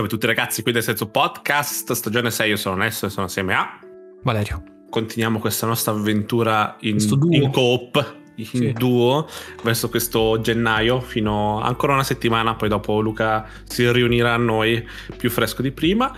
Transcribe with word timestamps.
Salve 0.00 0.14
a 0.14 0.18
tutti 0.18 0.34
ragazzi, 0.34 0.62
qui 0.62 0.72
del 0.72 0.82
Senso 0.82 1.10
Podcast, 1.10 1.92
stagione 1.92 2.30
6, 2.30 2.48
io 2.48 2.56
sono 2.56 2.74
Nesso 2.76 3.04
e 3.04 3.10
sono 3.10 3.26
assieme 3.26 3.52
a 3.52 3.78
Valerio. 4.22 4.62
Continuiamo 4.88 5.38
questa 5.38 5.66
nostra 5.66 5.92
avventura 5.92 6.76
in, 6.80 6.96
in 7.28 7.50
coop, 7.50 8.14
in 8.36 8.46
Sì. 8.46 8.72
duo, 8.72 9.28
verso 9.62 9.90
questo 9.90 10.40
gennaio, 10.40 11.00
fino 11.00 11.60
a 11.60 11.66
ancora 11.66 11.92
una 11.92 12.02
settimana, 12.02 12.54
poi 12.54 12.70
dopo 12.70 13.00
Luca 13.00 13.46
si 13.64 13.92
riunirà 13.92 14.32
a 14.32 14.38
noi 14.38 14.82
più 15.18 15.28
fresco 15.28 15.60
di 15.60 15.70
prima. 15.70 16.10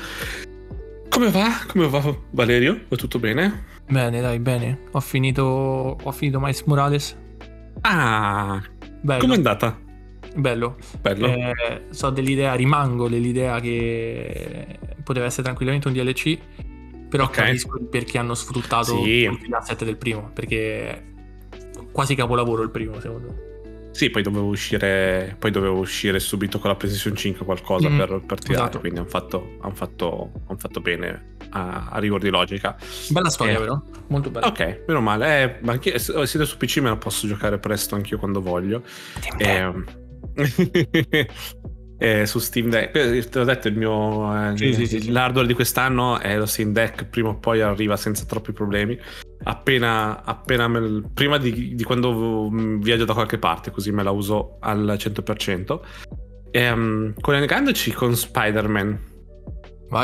Come 1.08 1.30
va? 1.30 1.48
Come 1.66 1.88
va 1.88 2.16
Valerio? 2.30 2.82
Va 2.88 2.94
tutto 2.96 3.18
bene? 3.18 3.64
Bene, 3.88 4.20
dai, 4.20 4.38
bene. 4.38 4.82
Ho 4.92 5.00
finito, 5.00 5.42
ho 6.00 6.12
finito 6.12 6.38
Miles 6.38 6.62
Morales. 6.66 7.18
Ah, 7.80 8.62
Bello. 9.00 9.20
com'è 9.20 9.34
andata? 9.34 9.76
Bello. 10.34 10.76
Bello. 11.00 11.26
Eh, 11.26 11.82
so 11.90 12.10
dell'idea, 12.10 12.54
rimango 12.54 13.08
dell'idea 13.08 13.60
che 13.60 14.78
poteva 15.04 15.26
essere 15.26 15.42
tranquillamente 15.42 15.88
un 15.88 15.94
DLC. 15.94 16.38
Però 17.08 17.24
Ok. 17.24 17.30
capisco 17.32 17.78
perché 17.90 18.16
hanno 18.18 18.34
sfruttato 18.34 19.02
Sì. 19.02 19.28
gli 19.28 19.52
asset 19.52 19.84
del 19.84 19.96
primo. 19.98 20.30
Perché 20.32 21.10
quasi 21.92 22.14
capolavoro 22.14 22.62
il 22.62 22.70
primo, 22.70 22.98
secondo 23.00 23.26
me. 23.28 23.50
Sì, 23.92 24.08
poi 24.08 24.22
dovevo 24.22 24.46
uscire, 24.46 25.36
poi 25.38 25.50
dovevo 25.50 25.78
uscire 25.80 26.18
subito 26.18 26.58
con 26.58 26.70
la 26.70 26.76
PlayStation 26.76 27.14
5 27.14 27.44
qualcosa 27.44 27.90
Mm, 27.90 27.98
per, 27.98 28.22
per 28.26 28.38
tirare, 28.38 28.62
esatto. 28.62 28.80
quindi 28.80 28.98
hanno 29.00 29.08
fatto, 29.08 29.58
han 29.60 29.74
fatto, 29.74 30.32
han 30.48 30.56
fatto 30.56 30.80
bene 30.80 31.34
a, 31.50 31.88
a 31.90 31.98
rigor 31.98 32.20
di 32.22 32.30
logica. 32.30 32.74
Bella 33.10 33.28
storia, 33.28 33.56
Eh. 33.56 33.58
però. 33.58 33.78
Molto 34.06 34.30
bella. 34.30 34.46
Ok, 34.46 34.84
meno 34.86 35.02
male. 35.02 35.42
Eh, 35.42 35.56
ma 35.60 35.72
anche, 35.72 35.98
se 35.98 36.24
siete 36.26 36.46
su 36.46 36.56
PC 36.56 36.78
me 36.78 36.88
la 36.88 36.96
posso 36.96 37.26
giocare 37.26 37.58
presto 37.58 37.94
anch'io 37.94 38.16
quando 38.16 38.40
voglio. 38.40 38.82
Eh. 39.36 39.70
Eh, 42.02 42.26
su 42.26 42.40
Steam 42.40 42.68
Deck, 42.68 42.96
Eh, 42.96 43.28
te 43.28 43.38
l'ho 43.38 43.44
detto, 43.44 43.68
il 43.68 43.76
mio 43.76 44.50
eh, 44.50 44.56
Sì, 44.56 44.72
sì, 44.72 44.86
sì, 44.86 45.12
l'hardware 45.12 45.46
di 45.46 45.54
quest'anno 45.54 46.18
è 46.18 46.36
lo 46.36 46.46
Steam 46.46 46.72
Deck, 46.72 47.04
prima 47.04 47.28
o 47.28 47.36
poi 47.36 47.60
arriva 47.60 47.96
senza 47.96 48.24
troppi 48.24 48.50
problemi. 48.50 48.98
Appena, 49.44 50.24
appena 50.24 50.66
me- 50.66 51.04
prima 51.14 51.38
di, 51.38 51.76
di 51.76 51.84
quando 51.84 52.48
viaggio 52.50 53.04
da 53.04 53.14
qualche 53.14 53.38
parte, 53.38 53.70
così 53.70 53.92
me 53.92 54.02
la 54.02 54.10
uso 54.10 54.56
al 54.58 54.96
100%. 54.98 55.80
Ehm, 56.50 57.14
collegandoci 57.20 57.92
con 57.92 58.16
Spider-Man. 58.16 58.98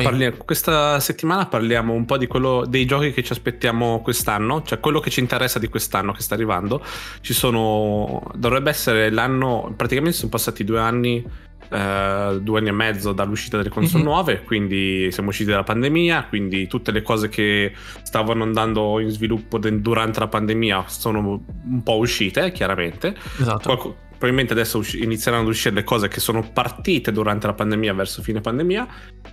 Parli- 0.02 0.36
questa 0.44 1.00
settimana 1.00 1.46
parliamo 1.46 1.92
un 1.94 2.04
po' 2.04 2.16
di 2.18 2.26
quello, 2.26 2.64
dei 2.68 2.84
giochi 2.84 3.12
che 3.12 3.22
ci 3.22 3.32
aspettiamo 3.32 4.00
quest'anno, 4.02 4.62
cioè 4.62 4.80
quello 4.80 5.00
che 5.00 5.08
ci 5.10 5.20
interessa 5.20 5.58
di 5.58 5.68
quest'anno 5.68 6.12
che 6.12 6.20
sta 6.22 6.34
arrivando. 6.34 6.84
Ci 7.20 7.32
sono. 7.34 8.22
Dovrebbe 8.34 8.70
essere 8.70 9.10
l'anno. 9.10 9.72
Praticamente 9.76 10.16
sono 10.16 10.30
passati 10.30 10.62
due 10.64 10.78
anni, 10.80 11.24
eh, 11.70 12.38
due 12.40 12.58
anni 12.58 12.68
e 12.68 12.72
mezzo 12.72 13.12
dall'uscita 13.12 13.56
delle 13.56 13.68
console 13.70 14.02
Mhm. 14.02 14.08
nuove. 14.08 14.42
Quindi 14.42 15.10
siamo 15.10 15.30
usciti 15.30 15.50
dalla 15.50 15.64
pandemia. 15.64 16.26
Quindi 16.28 16.66
tutte 16.66 16.90
le 16.92 17.02
cose 17.02 17.28
che 17.28 17.72
stavano 18.02 18.42
andando 18.42 19.00
in 19.00 19.08
sviluppo 19.10 19.58
de- 19.58 19.80
durante 19.80 20.20
la 20.20 20.28
pandemia 20.28 20.84
sono 20.86 21.42
un 21.66 21.82
po' 21.82 21.96
uscite, 21.96 22.52
chiaramente. 22.52 23.16
Esatto. 23.40 23.62
Qualco- 23.62 23.96
probabilmente 24.18 24.52
adesso 24.52 24.78
usci- 24.78 25.02
inizieranno 25.02 25.44
ad 25.44 25.48
uscire 25.48 25.74
le 25.74 25.84
cose 25.84 26.08
che 26.08 26.20
sono 26.20 26.50
partite 26.52 27.12
durante 27.12 27.46
la 27.46 27.54
pandemia 27.54 27.94
verso 27.94 28.22
fine 28.22 28.40
pandemia 28.40 28.86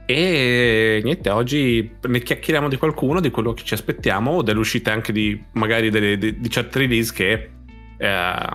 e 0.06 1.02
niente 1.04 1.30
oggi 1.30 1.92
ne 2.02 2.20
chiacchieriamo 2.22 2.70
di 2.70 2.78
qualcuno 2.78 3.20
di 3.20 3.32
quello 3.32 3.54
che 3.54 3.64
ci 3.64 3.74
aspettiamo 3.74 4.32
o 4.32 4.42
delle 4.42 4.60
uscite 4.60 4.92
anche 4.92 5.12
di 5.12 5.42
magari 5.54 5.90
delle- 5.90 6.18
di, 6.18 6.40
di 6.40 6.50
certe 6.50 6.80
release 6.80 7.12
che 7.14 7.50
eh, 7.98 8.50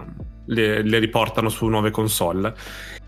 le, 0.46 0.82
le 0.82 0.98
riportano 0.98 1.48
su 1.48 1.66
nuove 1.66 1.90
console 1.90 2.54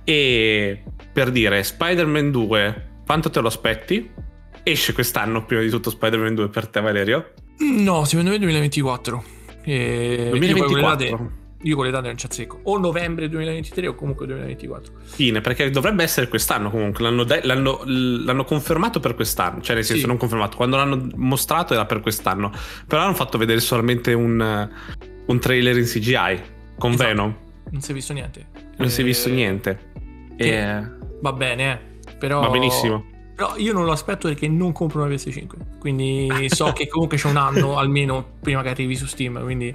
e 0.04 0.82
per 1.12 1.30
dire 1.30 1.62
Spider-Man 1.62 2.30
2 2.30 2.90
quanto 3.06 3.30
te 3.30 3.40
lo 3.40 3.48
aspetti? 3.48 4.30
esce 4.62 4.92
quest'anno 4.92 5.44
prima 5.44 5.62
di 5.62 5.70
tutto 5.70 5.90
Spider-Man 5.90 6.34
2 6.34 6.48
per 6.48 6.68
te 6.68 6.80
Valerio? 6.80 7.32
No, 7.58 8.04
secondo 8.04 8.30
me 8.30 8.38
2024. 8.38 9.24
E 9.64 10.14
Io, 10.14 10.30
poi 10.30 10.38
con 10.38 10.40
le 10.40 10.56
2024 10.56 10.80
date, 10.80 11.41
io 11.62 11.76
con 11.76 11.84
le 11.84 11.90
date 11.90 12.06
non 12.08 12.16
ci 12.16 12.26
azzecco. 12.26 12.60
O 12.64 12.78
novembre 12.78 13.28
2023 13.28 13.86
o 13.88 13.94
comunque 13.94 14.26
2024. 14.26 14.92
fine, 15.04 15.40
perché 15.40 15.70
dovrebbe 15.70 16.02
essere 16.02 16.28
quest'anno 16.28 16.70
comunque, 16.70 17.04
l'hanno, 17.04 17.24
de- 17.24 17.40
l'hanno- 17.44 17.82
l'hanno 17.84 18.44
confermato 18.44 19.00
per 19.00 19.14
quest'anno, 19.14 19.60
cioè 19.60 19.74
nel 19.76 19.84
senso 19.84 20.02
Sì. 20.02 20.08
non 20.08 20.16
confermato, 20.16 20.56
quando 20.56 20.76
l'hanno 20.76 21.08
mostrato 21.16 21.74
era 21.74 21.86
per 21.86 22.00
quest'anno, 22.00 22.50
però 22.86 23.02
hanno 23.02 23.14
fatto 23.14 23.38
vedere 23.38 23.60
solamente 23.60 24.12
un, 24.12 24.68
un 25.26 25.38
trailer 25.38 25.76
in 25.78 25.84
CGI 25.84 26.40
con 26.78 26.92
Esatto. 26.92 27.08
Venom, 27.08 27.34
Non 27.70 27.80
si 27.80 27.90
è 27.90 27.94
visto 27.94 28.12
niente. 28.12 28.46
non 28.76 28.88
si 28.88 29.00
è 29.00 29.02
Eh, 29.02 29.06
visto 29.06 29.28
niente. 29.30 29.78
che- 30.36 30.58
E- 30.78 31.00
Va 31.20 31.32
bene, 31.32 31.72
eh. 31.72 32.14
Però, 32.18 32.40
Va 32.40 32.50
benissimo. 32.50 33.04
Però 33.34 33.54
io 33.56 33.72
non 33.72 33.84
lo 33.84 33.92
aspetto 33.92 34.28
perché 34.28 34.46
non 34.48 34.72
compro 34.72 35.02
una 35.02 35.08
PS5. 35.12 35.78
Quindi 35.78 36.28
so 36.48 36.72
che 36.74 36.86
comunque 36.88 37.16
c'è 37.16 37.28
un 37.28 37.36
anno 37.36 37.78
almeno 37.78 38.34
prima 38.40 38.62
che 38.62 38.68
arrivi 38.68 38.94
su 38.96 39.06
Steam. 39.06 39.40
Quindi 39.42 39.74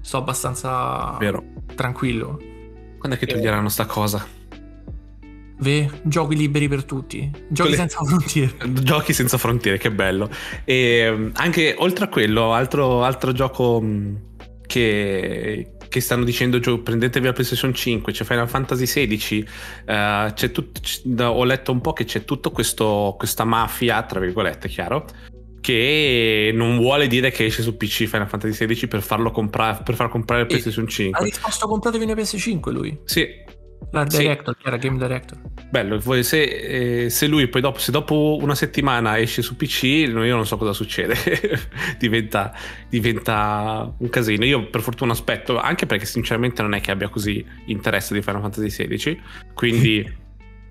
sto 0.00 0.16
abbastanza 0.16 1.16
Vero. 1.18 1.42
tranquillo. 1.74 2.40
Quando 2.98 3.16
è 3.16 3.18
che 3.18 3.26
toglieranno 3.26 3.68
sta 3.68 3.86
cosa? 3.86 4.26
Ve, 5.58 5.90
giochi 6.02 6.36
liberi 6.36 6.68
per 6.68 6.84
tutti. 6.84 7.30
Giochi 7.48 7.70
Quelle- 7.70 7.76
senza 7.76 8.02
frontiere. 8.04 8.52
Giochi 8.82 9.12
senza 9.12 9.38
frontiere, 9.38 9.78
che 9.78 9.90
bello. 9.90 10.28
E 10.64 11.08
um, 11.08 11.30
anche 11.34 11.74
oltre 11.78 12.04
a 12.04 12.08
quello, 12.08 12.52
altro, 12.52 13.02
altro 13.04 13.32
gioco 13.32 13.78
um, 13.78 14.18
che, 14.66 15.76
che 15.88 16.00
stanno 16.00 16.24
dicendo 16.24 16.58
gio- 16.58 16.80
prendetevi 16.82 17.24
la 17.26 17.32
PlayStation 17.32 17.72
5, 17.72 18.12
c'è 18.12 18.24
Final 18.24 18.48
Fantasy 18.48 18.84
XVI, 18.84 19.48
eh, 19.86 20.32
c'è 20.34 20.50
tut- 20.50 21.02
ho 21.20 21.44
letto 21.44 21.72
un 21.72 21.80
po' 21.80 21.94
che 21.94 22.04
c'è 22.04 22.24
tutta 22.24 22.50
questa 22.50 23.44
mafia, 23.44 24.02
tra 24.02 24.20
virgolette, 24.20 24.68
chiaro, 24.68 25.06
che 25.66 26.52
non 26.54 26.76
vuole 26.78 27.08
dire 27.08 27.32
che 27.32 27.46
esce 27.46 27.62
su 27.62 27.76
PC 27.76 28.04
Final 28.04 28.28
Fantasy 28.28 28.66
XVI 28.66 28.86
per 28.86 29.02
farlo 29.02 29.32
comprare 29.32 29.82
per 29.82 29.96
far 29.96 30.08
comprare 30.08 30.42
E- 30.42 30.46
PlayStation 30.46 30.84
Ha 30.84 30.88
5. 30.88 31.24
risposto 31.24 31.66
compratevi 31.66 32.04
una 32.04 32.14
PS5 32.14 32.70
lui. 32.70 32.96
Sì, 33.04 33.26
L'art 33.90 34.10
Sì. 34.10 34.18
director, 34.18 34.56
che 34.56 34.66
era 34.68 34.76
game 34.78 34.96
director. 34.98 35.38
Bello, 35.70 36.00
se, 36.22 36.42
eh, 37.04 37.10
se 37.10 37.26
lui 37.26 37.46
poi 37.48 37.60
dopo, 37.60 37.78
se 37.78 37.90
dopo 37.90 38.38
una 38.40 38.54
settimana 38.54 39.18
esce 39.18 39.42
su 39.42 39.54
PC, 39.56 39.82
io 39.84 40.34
non 40.34 40.46
so 40.46 40.56
cosa 40.56 40.72
succede, 40.72 41.14
diventa, 41.98 42.52
diventa 42.88 43.92
un 43.98 44.08
casino. 44.08 44.44
Io 44.44 44.68
per 44.70 44.80
fortuna 44.80 45.12
aspetto, 45.12 45.58
anche 45.58 45.86
perché 45.86 46.06
sinceramente 46.06 46.62
non 46.62 46.74
è 46.74 46.80
che 46.80 46.90
abbia 46.90 47.08
così 47.08 47.44
interesse 47.66 48.14
di 48.14 48.22
Final 48.22 48.40
Fantasy 48.40 48.86
XVI, 48.86 49.20
quindi 49.54 50.10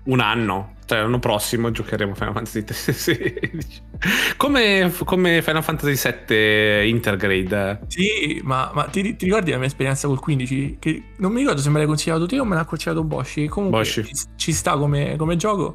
un 0.06 0.20
anno, 0.20 0.74
cioè 0.86 1.00
l'anno 1.00 1.18
prossimo 1.18 1.70
giocheremo 1.70 2.14
Final 2.14 2.32
Fantasy 2.32 2.64
XVI. 2.64 3.58
come, 4.36 4.92
come 5.04 5.42
Final 5.42 5.62
Fantasy 5.62 6.14
VII 6.26 6.88
Intergrade. 6.88 7.80
Sì, 7.88 8.40
ma, 8.44 8.70
ma 8.74 8.84
ti, 8.84 9.16
ti 9.16 9.24
ricordi 9.24 9.50
la 9.50 9.58
mia 9.58 9.66
esperienza 9.66 10.06
col 10.06 10.20
15? 10.20 10.76
Che 10.78 11.02
non 11.16 11.32
mi 11.32 11.40
ricordo 11.40 11.60
se 11.60 11.70
me 11.70 11.78
l'hai 11.78 11.86
consigliato 11.86 12.26
te 12.26 12.38
o 12.38 12.44
me 12.44 12.54
l'ha 12.54 12.64
consigliato 12.64 13.02
Boshi. 13.02 13.46
Comunque 13.48 13.80
Boshi. 13.80 14.04
Ci, 14.04 14.14
ci 14.36 14.52
sta 14.52 14.76
come, 14.76 15.16
come 15.16 15.36
gioco. 15.36 15.74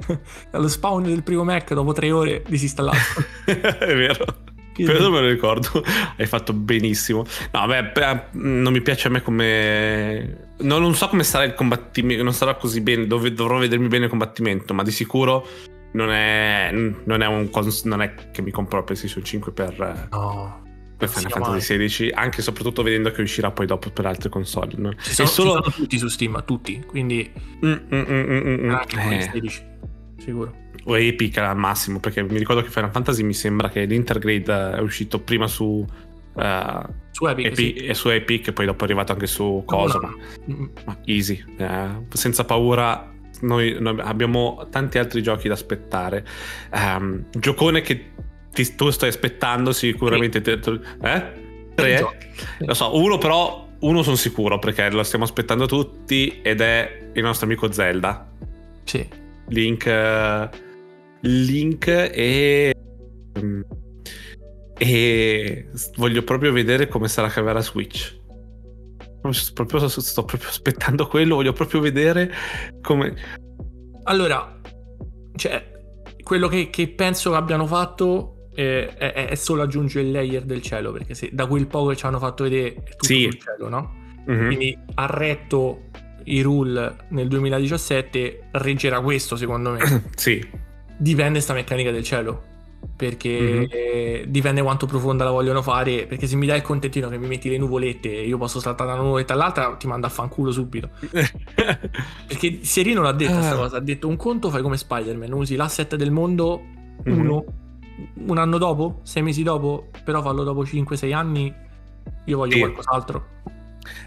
Dallo 0.50 0.68
spawn 0.68 1.02
del 1.02 1.22
primo 1.22 1.44
Mac 1.44 1.72
dopo 1.74 1.92
tre 1.92 2.10
ore 2.10 2.42
disinstallato. 2.46 3.24
è 3.44 3.94
vero. 3.94 4.24
Quello 4.84 5.10
me 5.10 5.20
lo 5.20 5.28
ricordo, 5.28 5.82
hai 6.18 6.26
fatto 6.26 6.52
benissimo. 6.52 7.24
No, 7.52 7.66
beh, 7.66 8.26
non 8.32 8.72
mi 8.72 8.82
piace 8.82 9.08
a 9.08 9.10
me 9.10 9.22
come. 9.22 10.45
No, 10.58 10.78
non 10.78 10.94
so 10.94 11.08
come 11.08 11.22
sarà 11.22 11.44
il 11.44 11.54
combattimento, 11.54 12.22
non 12.22 12.32
sarà 12.32 12.54
così 12.54 12.80
bene, 12.80 13.06
dov- 13.06 13.26
dovrò 13.28 13.58
vedermi 13.58 13.88
bene 13.88 14.04
il 14.04 14.10
combattimento, 14.10 14.72
ma 14.72 14.82
di 14.82 14.90
sicuro 14.90 15.46
non 15.92 16.10
è, 16.10 16.70
non 16.72 17.20
è, 17.22 17.26
un 17.26 17.50
cons- 17.50 17.84
non 17.84 18.00
è 18.02 18.14
che 18.32 18.40
mi 18.42 18.50
compro 18.50 18.78
la 18.78 18.84
PlayStation 18.84 19.22
5 19.22 19.52
per, 19.52 19.72
eh, 19.80 20.08
No. 20.16 20.62
per 20.96 21.08
Final 21.10 21.30
Fantasy 21.30 21.76
XVI, 21.86 22.10
anche 22.14 22.40
e 22.40 22.42
soprattutto 22.42 22.82
vedendo 22.82 23.10
che 23.10 23.20
uscirà 23.22 23.50
poi 23.50 23.66
dopo 23.66 23.90
per 23.90 24.06
altre 24.06 24.28
console. 24.30 24.72
no? 24.76 24.94
Ci 24.94 25.12
sono, 25.12 25.28
solo. 25.28 25.56
ci 25.56 25.62
sono 25.70 25.74
tutti 25.76 25.98
su 25.98 26.08
Steam, 26.08 26.42
tutti. 26.46 26.82
Quindi 26.86 27.30
Mm, 27.64 27.72
mm, 27.72 27.78
mm, 27.92 28.30
mm, 28.30 28.64
mm. 28.66 28.70
anche 28.70 28.96
Eh. 29.00 29.14
i 29.16 29.22
16. 29.22 29.62
Sicuro. 30.18 30.64
o 30.84 30.96
Epic 30.96 31.36
al 31.38 31.56
massimo 31.56 31.98
perché 32.00 32.22
mi 32.22 32.38
ricordo 32.38 32.62
che 32.62 32.70
Final 32.70 32.90
Fantasy 32.90 33.22
mi 33.22 33.34
sembra 33.34 33.68
che 33.68 33.84
l'Intergrade 33.84 34.76
è 34.76 34.80
uscito 34.80 35.18
prima 35.20 35.46
su 35.48 35.84
eh, 36.38 37.04
Su 37.10 37.26
Epic, 37.26 37.46
Epi- 37.46 37.56
sì. 37.56 37.72
e 37.86 37.94
su 37.94 38.08
Epic 38.10 38.48
e 38.48 38.52
poi 38.52 38.66
dopo 38.66 38.82
è 38.82 38.84
arrivato 38.84 39.12
anche 39.12 39.26
su 39.26 39.62
Cosa 39.64 39.98
No, 39.98 40.08
ma, 40.08 40.54
Mm, 40.54 40.64
ma 40.84 40.98
easy 41.06 41.42
eh, 41.58 41.88
senza 42.10 42.44
paura 42.44 43.10
noi, 43.40 43.76
noi 43.80 43.98
abbiamo 44.00 44.66
tanti 44.70 44.98
altri 44.98 45.22
giochi 45.22 45.48
da 45.48 45.54
aspettare 45.54 46.24
Ehm, 46.72 47.26
giocone 47.38 47.80
che 47.80 48.10
ti- 48.52 48.74
tu 48.74 48.90
stai 48.90 49.08
aspettando 49.10 49.72
sicuramente 49.72 50.40
te- 50.40 50.58
tu- 50.58 50.80
eh? 51.02 51.44
tre 51.74 52.06
lo 52.58 52.72
so 52.74 52.96
uno 52.98 53.18
però 53.18 53.64
uno 53.80 54.02
sono 54.02 54.16
sicuro 54.16 54.58
perché 54.58 54.90
lo 54.90 55.02
stiamo 55.02 55.24
aspettando 55.26 55.66
tutti 55.66 56.40
ed 56.42 56.60
è 56.62 57.10
il 57.12 57.22
nostro 57.22 57.44
amico 57.46 57.70
Zelda 57.70 58.26
Sì. 58.84 59.06
Link, 59.48 59.86
eh, 59.86 60.48
Link 61.20 61.86
e. 61.88 62.72
E 64.78 65.68
voglio 65.96 66.22
proprio 66.22 66.52
vedere 66.52 66.88
come 66.88 67.08
sarà 67.08 67.28
cambiare 67.28 67.58
la 67.58 67.64
Switch. 67.64 68.18
Proprio, 69.20 69.88
sto 69.88 70.24
proprio 70.24 70.48
aspettando 70.48 71.06
quello, 71.08 71.36
voglio 71.36 71.52
proprio 71.52 71.80
vedere 71.80 72.32
come. 72.82 73.14
Allora, 74.04 74.60
cioè, 75.34 75.72
quello 76.22 76.48
che, 76.48 76.70
che 76.70 76.88
penso 76.88 77.30
che 77.30 77.36
abbiano 77.36 77.66
fatto 77.66 78.48
eh, 78.54 78.94
è, 78.94 79.28
è, 79.28 79.34
solo 79.34 79.62
aggiungere 79.62 80.06
il 80.06 80.12
layer 80.12 80.42
del 80.44 80.62
cielo, 80.62 80.92
perché 80.92 81.14
se 81.14 81.30
da 81.32 81.46
quel 81.46 81.66
poco 81.66 81.90
che 81.90 81.96
ci 81.96 82.06
hanno 82.06 82.18
fatto 82.18 82.44
vedere 82.44 82.74
è 82.74 82.82
tutto 82.90 83.04
Sì. 83.04 83.22
sul 83.22 83.38
cielo, 83.38 83.68
no? 83.68 83.94
Mhm. 84.26 84.46
Quindi 84.46 84.78
ha 84.94 85.06
retto 85.06 85.82
i 86.24 86.40
rule 86.40 86.96
nel 87.10 87.28
2017, 87.28 88.48
reggerà 88.52 89.00
questo 89.00 89.36
secondo 89.36 89.72
me. 89.72 90.04
Sì, 90.16 90.44
Dipende 90.98 91.40
sta 91.40 91.52
meccanica 91.52 91.90
del 91.90 92.02
cielo. 92.02 92.54
Perché 92.94 93.28
Mhm. 93.40 93.66
eh, 93.70 94.24
dipende 94.28 94.62
quanto 94.62 94.86
profonda 94.86 95.24
la 95.24 95.30
vogliono 95.30 95.62
fare. 95.62 96.06
Perché 96.06 96.26
se 96.26 96.36
mi 96.36 96.46
dai 96.46 96.56
il 96.58 96.62
contentino 96.62 97.08
che 97.08 97.18
mi 97.18 97.26
metti 97.26 97.48
le 97.50 97.58
nuvolette 97.58 98.08
e 98.10 98.26
io 98.26 98.38
posso 98.38 98.60
saltare 98.60 98.88
da 98.90 98.94
una 98.96 99.04
nuvoletta 99.04 99.32
all'altra, 99.34 99.74
ti 99.76 99.86
manda 99.86 100.06
a 100.06 100.10
fanculo 100.10 100.50
subito. 100.52 100.90
Perché 102.26 102.58
Serino 102.62 103.02
l'ha 103.02 103.12
detta 103.12 103.42
sta 103.42 103.54
Ah. 103.54 103.56
cosa. 103.58 103.76
Ha 103.76 103.80
detto 103.80 104.08
un 104.08 104.16
conto 104.16 104.50
fai 104.50 104.62
come 104.62 104.76
Spider-Man, 104.76 105.32
usi 105.32 105.56
l'asset 105.56 105.96
del 105.96 106.10
mondo 106.10 106.62
Mhm. 107.04 107.18
uno, 107.18 107.44
un 108.26 108.38
anno 108.38 108.58
dopo, 108.58 109.00
sei 109.02 109.22
mesi 109.22 109.42
dopo, 109.42 109.88
però 110.04 110.22
fallo 110.22 110.42
dopo 110.44 110.64
5-6 110.64 111.12
anni. 111.12 111.52
Io 112.26 112.36
voglio 112.36 112.52
Sì. 112.54 112.60
qualcos'altro. 112.60 113.26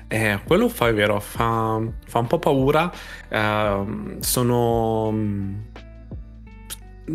Eh, 0.08 0.40
quello 0.46 0.68
fa 0.68 0.88
è 0.90 0.94
vero, 0.94 1.20
fa, 1.20 1.80
fa 2.06 2.20
un 2.20 2.28
po' 2.28 2.40
paura. 2.40 2.92
ehm, 3.30 4.20
sono. 4.20 5.14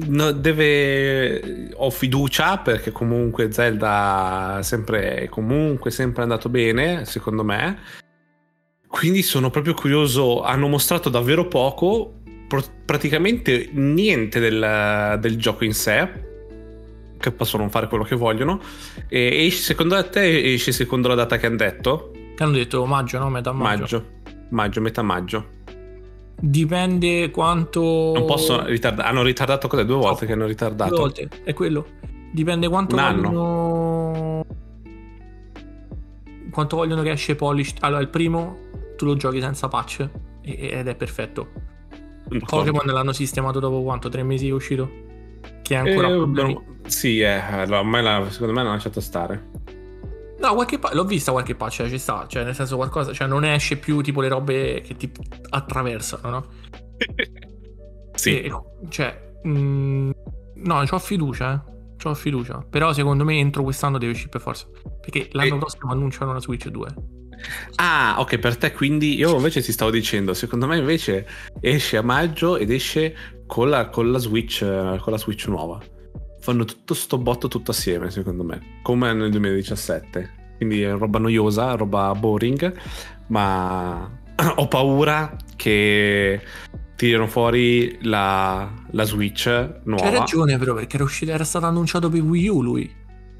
No, 0.06 0.32
deve. 0.32 1.70
Ho 1.74 1.90
fiducia 1.90 2.58
perché 2.58 2.92
comunque 2.92 3.52
Zelda 3.52 4.60
sempre, 4.62 5.28
comunque 5.28 5.90
sempre 5.90 6.22
andato 6.22 6.48
bene, 6.48 7.04
secondo 7.04 7.44
me. 7.44 7.78
Quindi 8.86 9.22
sono 9.22 9.50
proprio 9.50 9.74
curioso. 9.74 10.42
Hanno 10.42 10.68
mostrato 10.68 11.08
davvero 11.08 11.48
poco, 11.48 12.20
pr- 12.46 12.70
praticamente 12.84 13.68
niente 13.72 14.40
del, 14.40 15.18
del 15.20 15.36
gioco 15.36 15.64
in 15.64 15.74
sé. 15.74 16.22
Che 17.18 17.32
possono 17.32 17.68
fare 17.68 17.88
quello 17.88 18.04
che 18.04 18.16
vogliono. 18.16 18.60
E 19.08 19.46
esce, 19.46 19.62
secondo 19.62 20.02
te 20.08 20.52
esce 20.52 20.72
secondo 20.72 21.08
la 21.08 21.14
data 21.14 21.38
che 21.38 21.46
hanno 21.46 21.56
detto? 21.56 22.12
Che 22.36 22.42
hanno 22.42 22.52
detto 22.52 22.84
maggio, 22.84 23.18
no? 23.18 23.30
Metà 23.30 23.52
maggio. 23.52 23.80
Maggio. 23.80 24.12
Maggio, 24.50 24.80
metà 24.80 25.02
maggio. 25.02 25.53
Dipende 26.40 27.30
quanto. 27.30 28.12
Non 28.14 28.26
posso 28.26 28.64
ritardare. 28.66 29.08
Hanno 29.08 29.22
ritardato 29.22 29.68
cos'è? 29.68 29.84
Due 29.84 29.96
volte 29.96 30.24
Oh, 30.24 30.26
che 30.26 30.32
hanno 30.32 30.42
Due 30.42 30.50
ritardato. 30.52 30.96
volte, 30.96 31.28
è 31.44 31.52
quello. 31.54 31.86
Dipende 32.32 32.68
quanto 32.68 32.96
Un 32.96 33.02
vogliono. 33.02 34.44
Quanto 36.50 36.76
vogliono 36.76 37.02
che 37.02 37.10
esce 37.12 37.34
Polished. 37.34 37.78
Allora, 37.80 38.00
il 38.02 38.08
primo 38.08 38.58
tu 38.96 39.06
lo 39.06 39.16
giochi 39.16 39.40
senza 39.40 39.68
patch 39.68 40.08
ed 40.42 40.86
è 40.86 40.94
perfetto. 40.94 41.48
Pokémon 42.46 42.86
l'hanno 42.86 43.12
sistemato 43.12 43.60
dopo 43.60 43.82
quanto? 43.82 44.08
Tre 44.08 44.22
mesi 44.22 44.44
che 44.46 44.50
è 44.50 44.54
uscito? 44.54 44.90
Che 45.62 45.74
è 45.74 45.78
ancora 45.78 46.08
Eh, 46.08 46.16
no, 46.16 46.64
sì, 46.86 47.20
eh, 47.20 47.26
allora, 47.26 47.80
ormai 47.80 48.02
la- 48.02 48.26
secondo 48.30 48.52
me 48.52 48.60
l'hanno 48.62 48.74
lasciato 48.74 49.00
stare. 49.00 49.50
No, 50.44 50.54
qualche 50.54 50.78
pa- 50.78 50.92
l'ho 50.92 51.04
vista 51.04 51.32
qualche 51.32 51.54
patch, 51.54 51.80
eh, 51.80 51.88
ci 51.88 51.98
sta. 51.98 52.26
Cioè, 52.28 52.44
nel 52.44 52.54
senso, 52.54 52.76
qualcosa. 52.76 53.12
Cioè, 53.12 53.26
non 53.26 53.44
esce 53.44 53.76
più 53.78 54.02
tipo 54.02 54.20
le 54.20 54.28
robe 54.28 54.82
che 54.82 54.94
ti 54.96 55.10
attraversano, 55.50 56.28
no? 56.30 56.46
sì. 58.14 58.40
E- 58.42 58.52
cioè, 58.90 59.38
mh, 59.42 60.10
no, 60.56 60.84
ho 60.88 60.98
fiducia, 60.98 61.54
eh. 61.66 61.72
C'ho 61.96 62.12
fiducia. 62.14 62.64
Però 62.68 62.92
secondo 62.92 63.24
me 63.24 63.38
entro 63.38 63.62
quest'anno 63.62 63.96
deve 63.96 64.12
uscire 64.12 64.28
per 64.28 64.40
forza. 64.42 64.66
Perché 65.00 65.28
l'anno 65.32 65.54
E- 65.54 65.58
prossimo 65.58 65.90
annunciano 65.90 66.32
una 66.32 66.40
Switch 66.40 66.68
2. 66.68 66.88
Ah, 67.76 68.16
ok, 68.18 68.38
per 68.38 68.56
te 68.56 68.72
quindi 68.72 69.16
io 69.16 69.36
invece 69.36 69.60
ti 69.62 69.72
stavo 69.72 69.90
dicendo, 69.90 70.34
secondo 70.34 70.66
me 70.66 70.78
invece 70.78 71.26
esce 71.60 71.96
a 71.96 72.02
maggio 72.02 72.56
ed 72.56 72.70
esce 72.70 73.14
con 73.46 73.68
la, 73.68 73.88
con 73.88 74.10
la 74.10 74.18
Switch 74.18 74.60
con 74.60 75.12
la 75.12 75.18
Switch 75.18 75.46
nuova. 75.46 75.78
Fanno 76.44 76.66
tutto 76.66 76.92
sto 76.92 77.16
botto 77.16 77.48
tutto 77.48 77.70
assieme, 77.70 78.10
secondo 78.10 78.44
me, 78.44 78.80
come 78.82 79.14
nel 79.14 79.30
2017. 79.30 80.42
Quindi 80.58 80.82
è 80.82 80.90
roba 80.92 81.18
noiosa, 81.18 81.74
roba 81.74 82.12
boring, 82.14 82.70
ma 83.28 84.10
ho 84.56 84.68
paura 84.68 85.36
che 85.56 86.38
tirino 86.96 87.26
fuori 87.28 87.96
la, 88.02 88.70
la 88.90 89.04
Switch 89.04 89.46
nuova. 89.84 90.02
C'hai 90.04 90.18
ragione, 90.18 90.58
però, 90.58 90.74
perché 90.74 90.96
era, 90.96 91.04
uscito, 91.04 91.32
era 91.32 91.44
stato 91.44 91.64
annunciato 91.64 92.10
per 92.10 92.20
Wii 92.20 92.48
U 92.48 92.60
lui. 92.60 92.94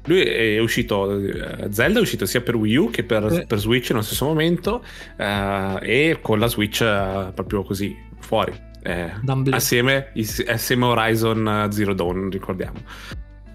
Lui 0.05 0.21
è 0.21 0.57
uscito, 0.57 1.19
eh, 1.19 1.67
Zelda 1.69 1.99
è 1.99 2.01
uscito 2.01 2.25
sia 2.25 2.41
per 2.41 2.55
Wii 2.55 2.75
U 2.75 2.89
che 2.89 3.03
per, 3.03 3.23
Eh. 3.31 3.45
per 3.45 3.59
Switch 3.59 3.91
nello 3.91 4.01
stesso 4.01 4.25
momento 4.25 4.83
eh, 5.15 5.77
e 5.83 6.17
con 6.23 6.39
la 6.39 6.47
Switch 6.47 6.81
eh, 6.81 7.31
proprio 7.35 7.61
così, 7.61 7.95
fuori. 8.17 8.73
Eh, 8.85 9.11
assieme, 9.49 10.11
assieme 10.47 10.85
a 10.85 10.89
Horizon 10.89 11.47
eh, 11.47 11.71
Zero 11.71 11.93
Dawn, 11.93 12.29
ricordiamo. 12.29 12.79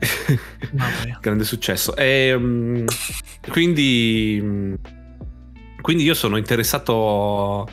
Grande 1.21 1.45
successo. 1.45 1.95
E, 1.97 2.35
mm, 2.37 2.87
quindi, 3.51 4.77
quindi 5.81 6.03
io 6.05 6.15
sono 6.15 6.37
interessato... 6.37 7.69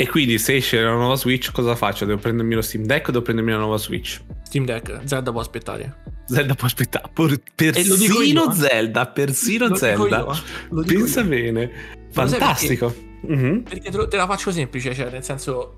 E 0.00 0.08
quindi 0.08 0.38
se 0.38 0.54
esce 0.54 0.80
la 0.80 0.92
nuova 0.92 1.16
Switch 1.16 1.50
cosa 1.50 1.74
faccio? 1.74 2.04
Devo 2.04 2.20
prendermi 2.20 2.54
lo 2.54 2.62
Steam 2.62 2.84
Deck 2.84 3.08
o 3.08 3.10
devo 3.10 3.24
prendermi 3.24 3.50
la 3.50 3.58
nuova 3.58 3.78
Switch? 3.78 4.20
Steam 4.44 4.64
Deck, 4.64 5.00
Zelda 5.04 5.32
può 5.32 5.40
aspettare. 5.40 5.96
Zelda 6.26 6.54
può 6.54 6.66
aspettare. 6.68 7.08
Dico 7.12 7.40
persino 7.56 8.22
io, 8.22 8.50
eh. 8.50 8.54
Zelda, 8.54 9.06
persino 9.06 9.66
Lo 9.66 9.74
Zelda. 9.74 10.18
io, 10.18 10.32
eh. 10.80 10.84
Pensa 10.84 11.20
io. 11.22 11.26
bene. 11.26 11.70
Fantastico. 12.12 12.94
Mhm. 13.22 13.62
Perché 13.62 13.90
te, 13.90 13.96
lo- 13.96 14.06
te 14.06 14.16
la 14.16 14.26
faccio 14.26 14.52
semplice, 14.52 14.94
cioè, 14.94 15.10
nel 15.10 15.24
senso. 15.24 15.74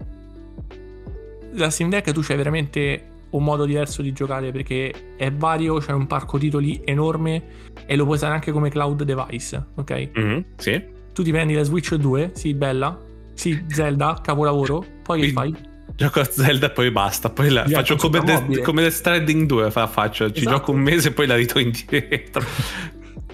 La 1.55 1.71
Steam 1.71 1.91
Deck 1.91 2.13
tu 2.13 2.21
c'hai 2.23 2.37
veramente 2.37 3.05
un 3.31 3.45
modo 3.45 3.65
diverso 3.65 4.03
di 4.03 4.13
giocare 4.13 4.51
perché 4.51 5.15
è 5.17 5.31
vario, 5.33 5.79
c'è 5.79 5.93
un 5.93 6.07
parco 6.07 6.37
titoli 6.39 6.81
enorme 6.85 7.43
e 7.87 7.95
lo 7.97 8.05
puoi 8.05 8.17
usare 8.17 8.35
anche 8.35 8.51
come 8.53 8.71
cloud 8.71 9.03
device, 9.05 9.65
ok? 9.77 10.09
Mhm, 10.15 10.45
Sì. 10.57 10.83
Tu 11.13 11.23
ti 11.25 11.31
prendi 11.33 11.55
la 11.55 11.63
Switch 11.65 11.95
2, 11.95 12.31
sì, 12.35 12.55
bella, 12.55 12.99
sì, 13.35 13.65
Zelda, 13.69 14.21
capolavoro, 14.23 14.85
poi 15.03 15.21
che 15.23 15.33
fai? 15.33 15.55
Gioco 15.97 16.21
a 16.21 16.25
Zelda 16.25 16.67
e 16.69 16.71
poi 16.71 16.91
basta. 16.91 17.29
Poi 17.31 17.51
la 17.51 17.65
Via 17.65 17.79
faccio 17.79 17.97
come, 17.97 18.21
mobile. 18.21 18.63
come 18.63 18.83
The 18.85 18.91
Stranding 18.91 19.47
2. 19.47 19.71
Fa, 19.71 19.87
faccio. 19.87 20.31
Ci 20.31 20.39
Esatto. 20.41 20.57
gioco 20.57 20.71
un 20.73 20.79
mese 20.81 21.09
e 21.09 21.13
poi 21.13 21.27
la 21.27 21.35
ritorno 21.37 21.63
indietro. 21.69 22.43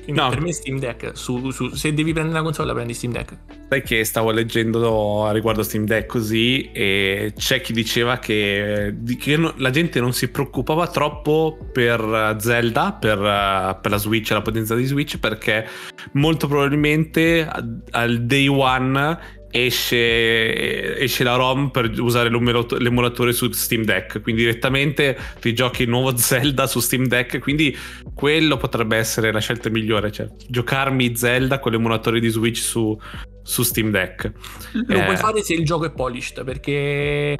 Quindi 0.06 0.22
No. 0.22 0.28
per 0.28 0.40
me 0.40 0.52
Steam 0.52 0.78
Deck, 0.78 1.10
su- 1.14 1.50
su- 1.50 1.74
se 1.74 1.92
devi 1.92 2.12
prendere 2.12 2.38
la 2.38 2.44
console 2.44 2.72
prendi 2.72 2.94
Steam 2.94 3.12
Deck. 3.12 3.36
Sai 3.68 3.82
che 3.82 4.04
stavo 4.04 4.30
leggendo 4.30 5.28
riguardo 5.32 5.64
Steam 5.64 5.84
Deck 5.84 6.06
così 6.06 6.70
e 6.70 7.32
c'è 7.36 7.60
chi 7.60 7.72
diceva 7.72 8.18
che, 8.18 8.94
che 9.18 9.36
no- 9.36 9.54
la 9.56 9.70
gente 9.70 9.98
non 9.98 10.12
si 10.12 10.28
preoccupava 10.28 10.86
troppo 10.86 11.58
per 11.72 12.00
eh, 12.00 12.40
Zelda, 12.40 12.92
per, 12.92 13.18
eh, 13.18 13.78
per 13.82 13.90
la 13.90 13.96
Switch, 13.96 14.30
la 14.30 14.42
potenza 14.42 14.76
di 14.76 14.84
Switch, 14.84 15.18
perché 15.18 15.66
molto 16.12 16.46
probabilmente 16.46 17.48
al 17.90 18.22
day 18.24 18.46
one 18.46 19.18
esce, 19.64 20.98
esce 20.98 21.24
la 21.24 21.34
ROM 21.36 21.70
per 21.70 21.90
usare 22.00 22.28
l'emulato- 22.30 22.76
l'emulatore 22.78 23.32
su 23.32 23.50
Steam 23.52 23.84
Deck, 23.84 24.20
quindi 24.22 24.42
direttamente 24.42 25.16
ti 25.40 25.52
giochi 25.54 25.82
il 25.82 25.88
nuovo 25.88 26.14
Zelda 26.18 26.66
su 26.66 26.80
Steam 26.80 27.06
Deck, 27.06 27.38
quindi 27.38 27.76
quello 28.14 28.56
potrebbe 28.56 28.96
essere 28.96 29.32
la 29.32 29.40
scelta 29.40 29.68
migliore, 29.70 30.10
cioè 30.12 30.28
giocarmi 30.48 31.16
Zelda 31.16 31.58
con 31.58 31.72
l'emulatore 31.72 32.20
di 32.20 32.28
Switch 32.28 32.58
su, 32.58 32.98
su 33.42 33.62
Steam 33.62 33.90
Deck. 33.90 34.32
Lo 34.72 34.98
Eh. 34.98 35.04
puoi 35.04 35.16
fare 35.16 35.42
se 35.42 35.54
il 35.54 35.64
gioco 35.64 35.86
è 35.86 35.92
polished, 35.92 36.44
perché 36.44 37.36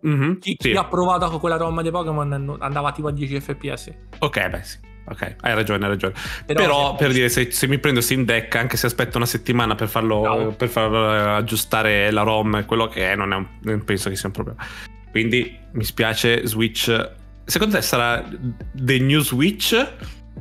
Mhm, 0.00 0.38
chi, 0.38 0.56
sì. 0.58 0.70
chi 0.70 0.76
ha 0.76 0.84
provato 0.84 1.28
con 1.28 1.40
quella 1.40 1.56
ROM 1.56 1.82
di 1.82 1.90
Pokémon 1.90 2.56
andava 2.60 2.92
tipo 2.92 3.08
a 3.08 3.12
10 3.12 3.40
fps. 3.40 3.90
Ok, 4.18 4.48
beh 4.48 4.62
sì. 4.62 4.78
Ok, 5.10 5.36
hai 5.40 5.54
ragione, 5.54 5.84
hai 5.84 5.90
ragione. 5.90 6.12
Però 6.44 6.60
Però, 6.60 6.90
se- 6.90 6.96
per 7.04 7.12
dire, 7.12 7.28
se, 7.28 7.50
se 7.50 7.66
mi 7.66 7.78
prendo 7.78 8.00
Steam 8.00 8.24
Deck, 8.24 8.54
anche 8.56 8.76
se 8.76 8.86
aspetto 8.86 9.16
una 9.16 9.26
settimana 9.26 9.74
per 9.74 9.88
farlo, 9.88 10.20
Bravo. 10.20 10.50
per 10.52 10.68
far 10.68 10.92
eh, 10.92 11.36
aggiustare 11.36 12.10
la 12.10 12.22
ROM 12.22 12.56
e 12.56 12.64
quello 12.64 12.88
che 12.88 13.12
è, 13.12 13.16
non, 13.16 13.32
è 13.32 13.36
un- 13.36 13.46
non 13.62 13.84
penso 13.84 14.10
che 14.10 14.16
sia 14.16 14.26
un 14.26 14.32
problema. 14.34 14.62
Quindi 15.10 15.56
mi 15.72 15.84
spiace, 15.84 16.46
Switch. 16.46 17.10
Secondo 17.44 17.76
te 17.76 17.82
sarà 17.82 18.22
The 18.72 18.98
New 18.98 19.20
Switch 19.20 19.86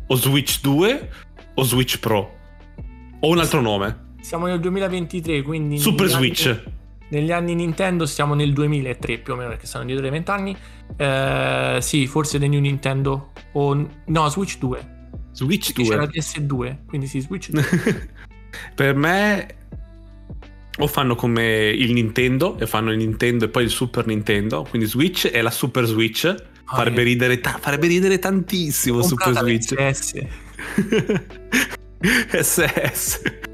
o 0.07 0.15
Switch 0.15 0.59
2 0.61 1.09
o 1.55 1.63
Switch 1.63 1.99
Pro? 1.99 2.35
O 3.21 3.29
un 3.29 3.39
altro 3.39 3.61
nome? 3.61 4.05
Siamo 4.21 4.45
nel 4.47 4.59
2023, 4.59 5.41
quindi... 5.43 5.77
Super 5.79 6.07
Switch. 6.09 6.63
Negli 7.09 7.31
anni 7.31 7.55
Nintendo 7.55 8.05
siamo 8.05 8.33
nel 8.33 8.53
2003 8.53 9.17
più 9.19 9.33
o 9.33 9.35
meno, 9.35 9.49
perché 9.49 9.65
stanno 9.65 9.85
dietro 9.85 10.05
i 10.05 10.09
20 10.09 10.31
anni. 10.31 10.57
Eh, 10.95 11.77
sì, 11.81 12.07
forse 12.07 12.39
The 12.39 12.47
New 12.47 12.59
Nintendo. 12.59 13.31
O, 13.53 13.87
no, 14.05 14.29
Switch 14.29 14.57
2. 14.57 14.95
Switch 15.31 15.73
Perché 15.73 15.89
c'era 15.89 16.05
2. 16.05 16.13
PS2, 16.13 16.77
quindi 16.87 17.07
sì, 17.07 17.19
Switch 17.19 17.49
2. 17.49 18.09
per 18.75 18.95
me 18.95 19.55
o 20.79 20.87
fanno 20.87 21.15
come 21.15 21.69
il 21.69 21.91
Nintendo 21.93 22.57
e 22.59 22.67
fanno 22.67 22.91
il 22.91 22.97
Nintendo 22.97 23.45
e 23.45 23.49
poi 23.49 23.63
il 23.63 23.69
Super 23.69 24.05
Nintendo 24.05 24.65
quindi 24.69 24.87
Switch 24.87 25.27
è 25.27 25.41
la 25.41 25.49
Super 25.49 25.85
Switch 25.85 26.35
farebbe, 26.65 27.01
eh. 27.01 27.05
ridere, 27.05 27.39
ta- 27.39 27.57
farebbe 27.59 27.87
ridere 27.87 28.19
tantissimo 28.19 29.01
Super 29.01 29.33
Comprata 29.33 29.47
Switch 29.47 29.71
l'XS. 29.71 30.25
SS 32.41 33.21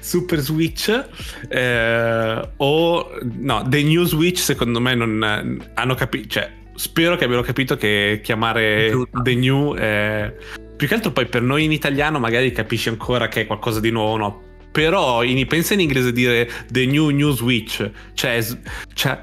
Super 0.00 0.38
Switch 0.40 1.06
eh, 1.48 2.48
o 2.56 3.10
no 3.22 3.64
The 3.66 3.82
New 3.82 4.04
Switch 4.04 4.38
secondo 4.38 4.80
me 4.80 4.94
non 4.94 5.60
hanno 5.74 5.94
capito 5.94 6.28
cioè 6.28 6.58
spero 6.80 7.16
che 7.16 7.24
abbiano 7.24 7.42
capito 7.42 7.76
che 7.76 8.20
chiamare 8.22 8.88
Brutta. 8.90 9.20
The 9.20 9.34
New 9.34 9.74
è... 9.74 10.34
Più 10.76 10.88
che 10.88 10.94
altro 10.94 11.10
poi 11.10 11.26
per 11.26 11.42
noi 11.42 11.64
in 11.64 11.72
italiano 11.72 12.18
magari 12.18 12.52
capisci 12.52 12.88
ancora 12.88 13.28
che 13.28 13.42
è 13.42 13.46
qualcosa 13.46 13.80
di 13.80 13.90
nuovo, 13.90 14.16
no? 14.16 14.42
Però 14.72 15.22
in, 15.22 15.46
pensa 15.46 15.74
in 15.74 15.80
inglese 15.80 16.10
dire 16.10 16.48
The 16.70 16.86
New 16.86 17.10
New 17.10 17.32
Switch, 17.32 17.90
cioè... 18.14 18.42
cioè 18.94 19.20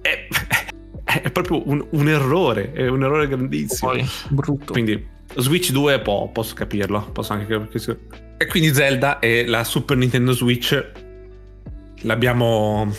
è, 0.00 0.26
è 1.04 1.30
proprio 1.30 1.62
un, 1.68 1.86
un 1.90 2.08
errore, 2.08 2.72
è 2.72 2.88
un 2.88 3.04
errore 3.04 3.28
grandissimo. 3.28 3.92
Poi, 3.92 4.04
brutto. 4.30 4.72
Quindi 4.72 5.06
Switch 5.36 5.70
2 5.70 6.00
po- 6.00 6.28
posso 6.32 6.54
capirlo, 6.54 7.08
posso 7.12 7.34
anche 7.34 7.46
capirlo. 7.46 7.96
E 8.36 8.46
quindi 8.46 8.72
Zelda 8.74 9.18
e 9.20 9.46
la 9.46 9.64
Super 9.64 9.96
Nintendo 9.96 10.32
Switch 10.32 10.92
l'abbiamo 12.02 12.92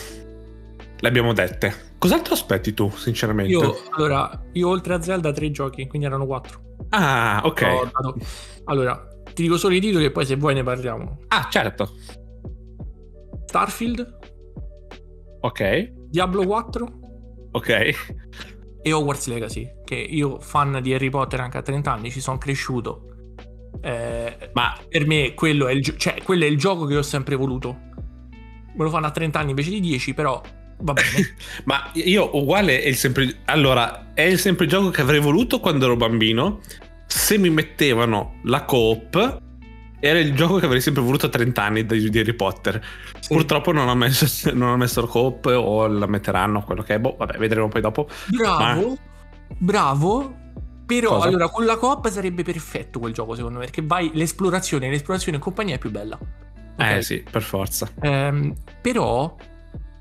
l'abbiamo 1.00 1.32
dette. 1.32 1.84
Cos'altro 1.98 2.34
aspetti 2.34 2.74
tu, 2.74 2.90
sinceramente? 2.90 3.52
io, 3.52 3.74
allora, 3.92 4.42
io 4.52 4.68
oltre 4.68 4.94
a 4.94 5.00
Zelda 5.02 5.32
tre 5.32 5.50
giochi, 5.50 5.86
quindi 5.86 6.06
erano 6.06 6.26
quattro. 6.26 6.60
Ah, 6.90 7.40
ok. 7.44 7.60
Dato- 7.60 8.16
Allora, 8.64 9.06
ti 9.32 9.42
dico 9.42 9.56
solo 9.56 9.74
i 9.74 9.80
titoli 9.80 10.04
e 10.06 10.10
poi 10.10 10.26
se 10.26 10.36
vuoi 10.36 10.54
ne 10.54 10.62
parliamo. 10.62 11.20
Ah, 11.28 11.48
certo. 11.50 11.94
Starfield, 13.46 14.14
Ok. 15.40 15.92
Diablo 16.08 16.44
4 16.44 16.88
Ok. 17.52 17.68
e 18.82 18.92
Hogwarts 18.92 19.26
Legacy, 19.28 19.68
che 19.84 19.94
io 19.94 20.40
fan 20.40 20.80
di 20.82 20.92
Harry 20.92 21.08
Potter 21.08 21.40
anche 21.40 21.58
a 21.58 21.62
30 21.62 21.92
anni, 21.92 22.10
ci 22.10 22.20
sono 22.20 22.38
cresciuto. 22.38 23.15
Eh, 23.80 24.50
Ma 24.52 24.76
per 24.88 25.06
me 25.06 25.34
quello 25.34 25.66
è, 25.66 25.72
il, 25.72 25.82
gio- 25.82 25.96
cioè, 25.96 26.16
quello 26.22 26.44
è 26.44 26.48
il 26.48 26.58
gioco 26.58 26.86
che 26.86 26.96
ho 26.96 27.02
sempre 27.02 27.34
voluto. 27.34 27.78
Me 28.74 28.84
lo 28.84 28.90
fanno 28.90 29.06
a 29.06 29.10
30 29.10 29.38
anni 29.38 29.50
invece 29.50 29.70
di 29.70 29.80
10, 29.80 30.14
però 30.14 30.40
va 30.80 30.92
bene. 30.92 31.34
Ma 31.64 31.90
io 31.94 32.36
uguale 32.36 32.82
è 32.82 32.88
il 32.88 32.96
sempre. 32.96 33.40
Allora, 33.46 34.12
è 34.14 34.22
il 34.22 34.38
sempre 34.38 34.66
gioco 34.66 34.90
che 34.90 35.00
avrei 35.00 35.20
voluto 35.20 35.60
quando 35.60 35.86
ero 35.86 35.96
bambino. 35.96 36.60
Se 37.06 37.38
mi 37.38 37.50
mettevano 37.50 38.40
la 38.44 38.64
coop, 38.64 39.40
era 40.00 40.18
il 40.18 40.34
gioco 40.34 40.56
che 40.56 40.66
avrei 40.66 40.80
sempre 40.80 41.02
voluto 41.02 41.26
a 41.26 41.28
30 41.28 41.62
anni 41.62 41.86
di, 41.86 42.18
Harry 42.18 42.34
Potter. 42.34 42.82
Sì. 43.20 43.34
Purtroppo 43.34 43.72
non 43.72 43.88
ho 43.88 43.94
messo, 43.94 44.26
non 44.52 44.70
ho 44.70 44.76
messo 44.76 45.00
la 45.00 45.06
coop 45.06 45.46
o 45.46 45.86
la 45.86 46.06
metteranno, 46.06 46.62
quello 46.62 46.82
che 46.82 46.94
è. 46.94 46.98
Boh, 46.98 47.16
vabbè, 47.16 47.38
vedremo 47.38 47.68
poi 47.68 47.80
dopo. 47.80 48.08
Bravo, 48.26 48.96
bravo. 49.58 50.44
Però 50.86 51.10
Cosa? 51.10 51.26
allora 51.28 51.48
con 51.48 51.64
la 51.64 51.76
coop 51.76 52.08
sarebbe 52.08 52.42
perfetto 52.44 52.98
quel 53.00 53.12
gioco 53.12 53.34
secondo 53.34 53.58
me, 53.58 53.64
perché 53.64 53.82
vai 53.82 54.10
l'esplorazione, 54.14 54.88
l'esplorazione 54.88 55.36
in 55.38 55.42
compagnia 55.42 55.74
è 55.74 55.78
più 55.78 55.90
bella. 55.90 56.16
Ok? 56.18 56.80
Eh 56.96 57.02
sì, 57.02 57.24
per 57.28 57.42
forza. 57.42 57.90
Ehm, 58.00 58.54
però 58.80 59.34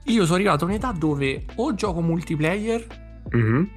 io 0.04 0.24
sono 0.26 0.36
arrivato 0.36 0.66
a 0.66 0.68
un'età 0.68 0.92
dove 0.92 1.46
o 1.56 1.74
gioco 1.74 2.02
multiplayer 2.02 2.86
Mhm. 3.32 3.70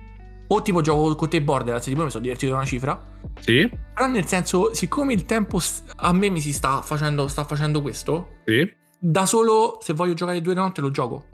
o 0.49 0.62
tipo 0.62 0.83
gioco 0.83 1.15
con 1.15 1.29
te 1.31 1.41
Borderlands, 1.41 1.87
tipo 1.87 2.03
mi 2.05 2.11
sono 2.11 2.23
divertito 2.23 2.50
da 2.53 2.59
una 2.59 2.67
cifra. 2.67 3.07
Sì, 3.41 3.71
Però 3.95 4.07
nel 4.07 4.27
senso, 4.27 4.75
siccome 4.75 5.12
il 5.15 5.25
tempo 5.25 5.59
a 5.97 6.12
me 6.12 6.29
mi 6.29 6.41
si 6.41 6.53
sta 6.53 6.83
facendo, 6.83 7.27
sta 7.29 7.45
facendo 7.45 7.81
questo, 7.81 8.37
sì. 8.45 8.71
da 8.99 9.25
solo 9.27 9.79
se 9.81 9.93
voglio 9.95 10.12
giocare 10.15 10.41
due 10.43 10.55
notte 10.55 10.81
lo 10.83 10.91
gioco. 10.91 11.25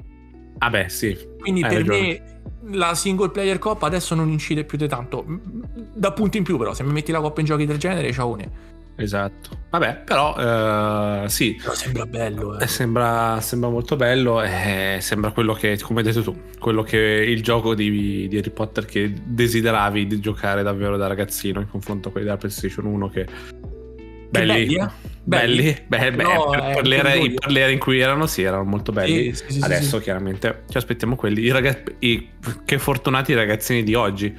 Vabbè, 0.58 0.88
sì. 0.88 1.16
Quindi 1.40 1.62
Hai 1.62 1.68
per 1.68 1.78
ragione. 1.86 2.00
me 2.00 2.76
la 2.76 2.94
single 2.94 3.30
player 3.30 3.58
cop 3.58 3.82
adesso 3.82 4.14
non 4.14 4.30
incide 4.30 4.64
più 4.64 4.78
di 4.78 4.88
tanto. 4.88 5.24
Da 5.94 6.12
punti 6.12 6.38
in 6.38 6.44
più 6.44 6.56
però, 6.56 6.72
se 6.74 6.82
mi 6.82 6.92
metti 6.92 7.12
la 7.12 7.20
coppa 7.20 7.40
in 7.40 7.46
giochi 7.46 7.66
del 7.66 7.78
genere, 7.78 8.12
ciaone. 8.12 8.72
Esatto. 8.96 9.58
Vabbè, 9.70 10.02
però 10.04 10.36
eh, 11.24 11.28
sì. 11.28 11.56
Però 11.60 11.74
sembra 11.74 12.06
bello, 12.06 12.58
Eh, 12.58 12.62
eh. 12.62 12.66
Sembra, 12.68 13.40
sembra 13.40 13.68
molto 13.68 13.96
bello 13.96 14.40
e 14.40 14.98
sembra 15.00 15.32
quello 15.32 15.52
che, 15.52 15.78
come 15.82 16.00
hai 16.00 16.06
detto 16.06 16.22
tu, 16.22 16.40
quello 16.60 16.82
che 16.84 16.96
il 16.96 17.42
gioco 17.42 17.74
di, 17.74 18.28
di 18.28 18.38
Harry 18.38 18.50
Potter 18.50 18.84
che 18.84 19.12
desideravi 19.24 20.06
di 20.06 20.20
giocare 20.20 20.62
davvero 20.62 20.96
da 20.96 21.08
ragazzino 21.08 21.60
in 21.60 21.68
confronto 21.68 22.08
a 22.08 22.12
quelli 22.12 22.26
della 22.26 22.38
PlayStation 22.38 22.86
1 22.86 23.08
che 23.10 23.26
belli, 24.40 24.64
belli, 24.66 24.74
eh? 24.76 24.88
belli, 25.22 25.56
Belli. 25.62 25.76
beh, 25.86 26.10
beh, 26.12 26.16
Però 26.22 26.50
per, 26.50 26.60
è 26.60 26.74
per 26.74 26.86
le 26.86 26.96
ere- 26.96 27.12
orgoglio. 27.12 27.34
per 27.38 27.50
le 27.50 27.60
ere 27.60 27.72
in 27.72 27.78
cui 27.78 27.98
erano 28.00 28.26
sì, 28.26 28.42
erano 28.42 28.64
molto 28.64 28.92
belli. 28.92 29.34
Sì, 29.34 29.44
sì, 29.52 29.60
Adesso 29.62 29.98
chiaramente 29.98 30.64
ci 30.68 30.76
aspettiamo 30.76 31.16
quelli. 31.16 31.42
I 31.42 31.50
ragazzi, 31.50 31.82
i- 32.00 32.28
che 32.64 32.78
fortunati 32.78 33.32
i 33.32 33.34
ragazzini 33.34 33.82
di 33.82 33.94
oggi 33.94 34.34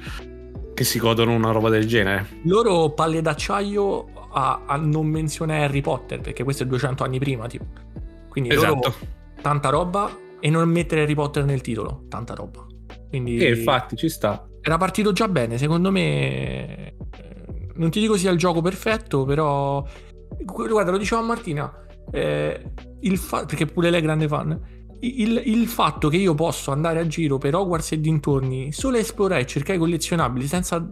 che 0.74 0.84
si 0.84 0.98
godono 0.98 1.32
una 1.34 1.50
roba 1.52 1.70
del 1.70 1.86
genere. 1.86 2.26
Loro 2.44 2.90
palle 2.90 3.22
d'acciaio 3.22 4.06
a, 4.32 4.62
a 4.66 4.76
non 4.76 5.06
menzionare 5.06 5.64
Harry 5.64 5.80
Potter, 5.80 6.20
perché 6.20 6.44
questo 6.44 6.64
è 6.64 6.66
200 6.66 7.02
anni 7.02 7.18
prima, 7.18 7.46
tipo. 7.46 7.64
Quindi 8.28 8.52
loro 8.52 8.78
Esatto. 8.82 8.94
tanta 9.40 9.70
roba 9.70 10.14
e 10.38 10.50
non 10.50 10.68
mettere 10.68 11.02
Harry 11.02 11.14
Potter 11.14 11.44
nel 11.44 11.62
titolo, 11.62 12.04
tanta 12.10 12.34
roba. 12.34 12.64
Quindi 13.08 13.38
E 13.38 13.48
infatti 13.56 13.96
ci 13.96 14.10
sta. 14.10 14.46
era 14.60 14.76
partito 14.76 15.12
già 15.12 15.26
bene, 15.28 15.56
secondo 15.56 15.90
me 15.90 16.94
non 17.76 17.90
ti 17.90 18.00
dico 18.00 18.16
sia 18.16 18.30
il 18.30 18.38
gioco 18.38 18.60
perfetto, 18.60 19.24
però 19.24 19.84
guarda, 20.44 20.90
lo 20.90 20.98
dicevo 20.98 21.20
a 21.22 21.24
Martina, 21.24 21.72
eh, 22.10 22.72
il 23.00 23.18
fa- 23.18 23.44
perché 23.44 23.66
pure 23.66 23.90
lei 23.90 24.00
è 24.00 24.02
grande 24.02 24.28
fan. 24.28 24.74
Il, 25.00 25.42
il 25.44 25.66
fatto 25.66 26.08
che 26.08 26.16
io 26.16 26.34
posso 26.34 26.72
andare 26.72 27.00
a 27.00 27.06
giro 27.06 27.36
per 27.38 27.54
Hogwarts 27.54 27.92
e 27.92 28.00
dintorni 28.00 28.72
solo 28.72 28.96
esplorare 28.96 29.42
e 29.42 29.46
cercare 29.46 29.78
collezionabili 29.78 30.46
senza 30.46 30.84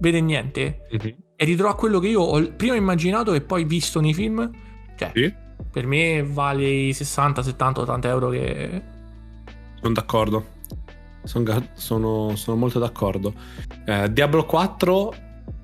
vedere 0.00 0.22
niente 0.24 0.80
e 0.90 1.44
ritrovare 1.44 1.76
quello 1.76 2.00
che 2.00 2.08
io 2.08 2.22
ho 2.22 2.52
prima 2.56 2.74
immaginato 2.74 3.32
e 3.32 3.40
poi 3.40 3.64
visto 3.64 4.00
nei 4.00 4.14
film, 4.14 4.50
cioè 4.96 5.12
Sì. 5.14 5.32
per 5.70 5.86
me 5.86 6.24
vale 6.24 6.66
i 6.68 6.92
60, 6.92 7.42
70, 7.42 7.80
80 7.82 8.08
euro 8.08 8.28
che... 8.30 8.82
Sono 9.80 9.92
d'accordo. 9.94 10.44
Sono, 11.22 11.68
sono- 11.74 12.34
sono 12.34 12.56
molto 12.56 12.78
d'accordo. 12.80 13.32
Eh, 13.86 14.10
Diablo 14.12 14.44
4. 14.44 15.12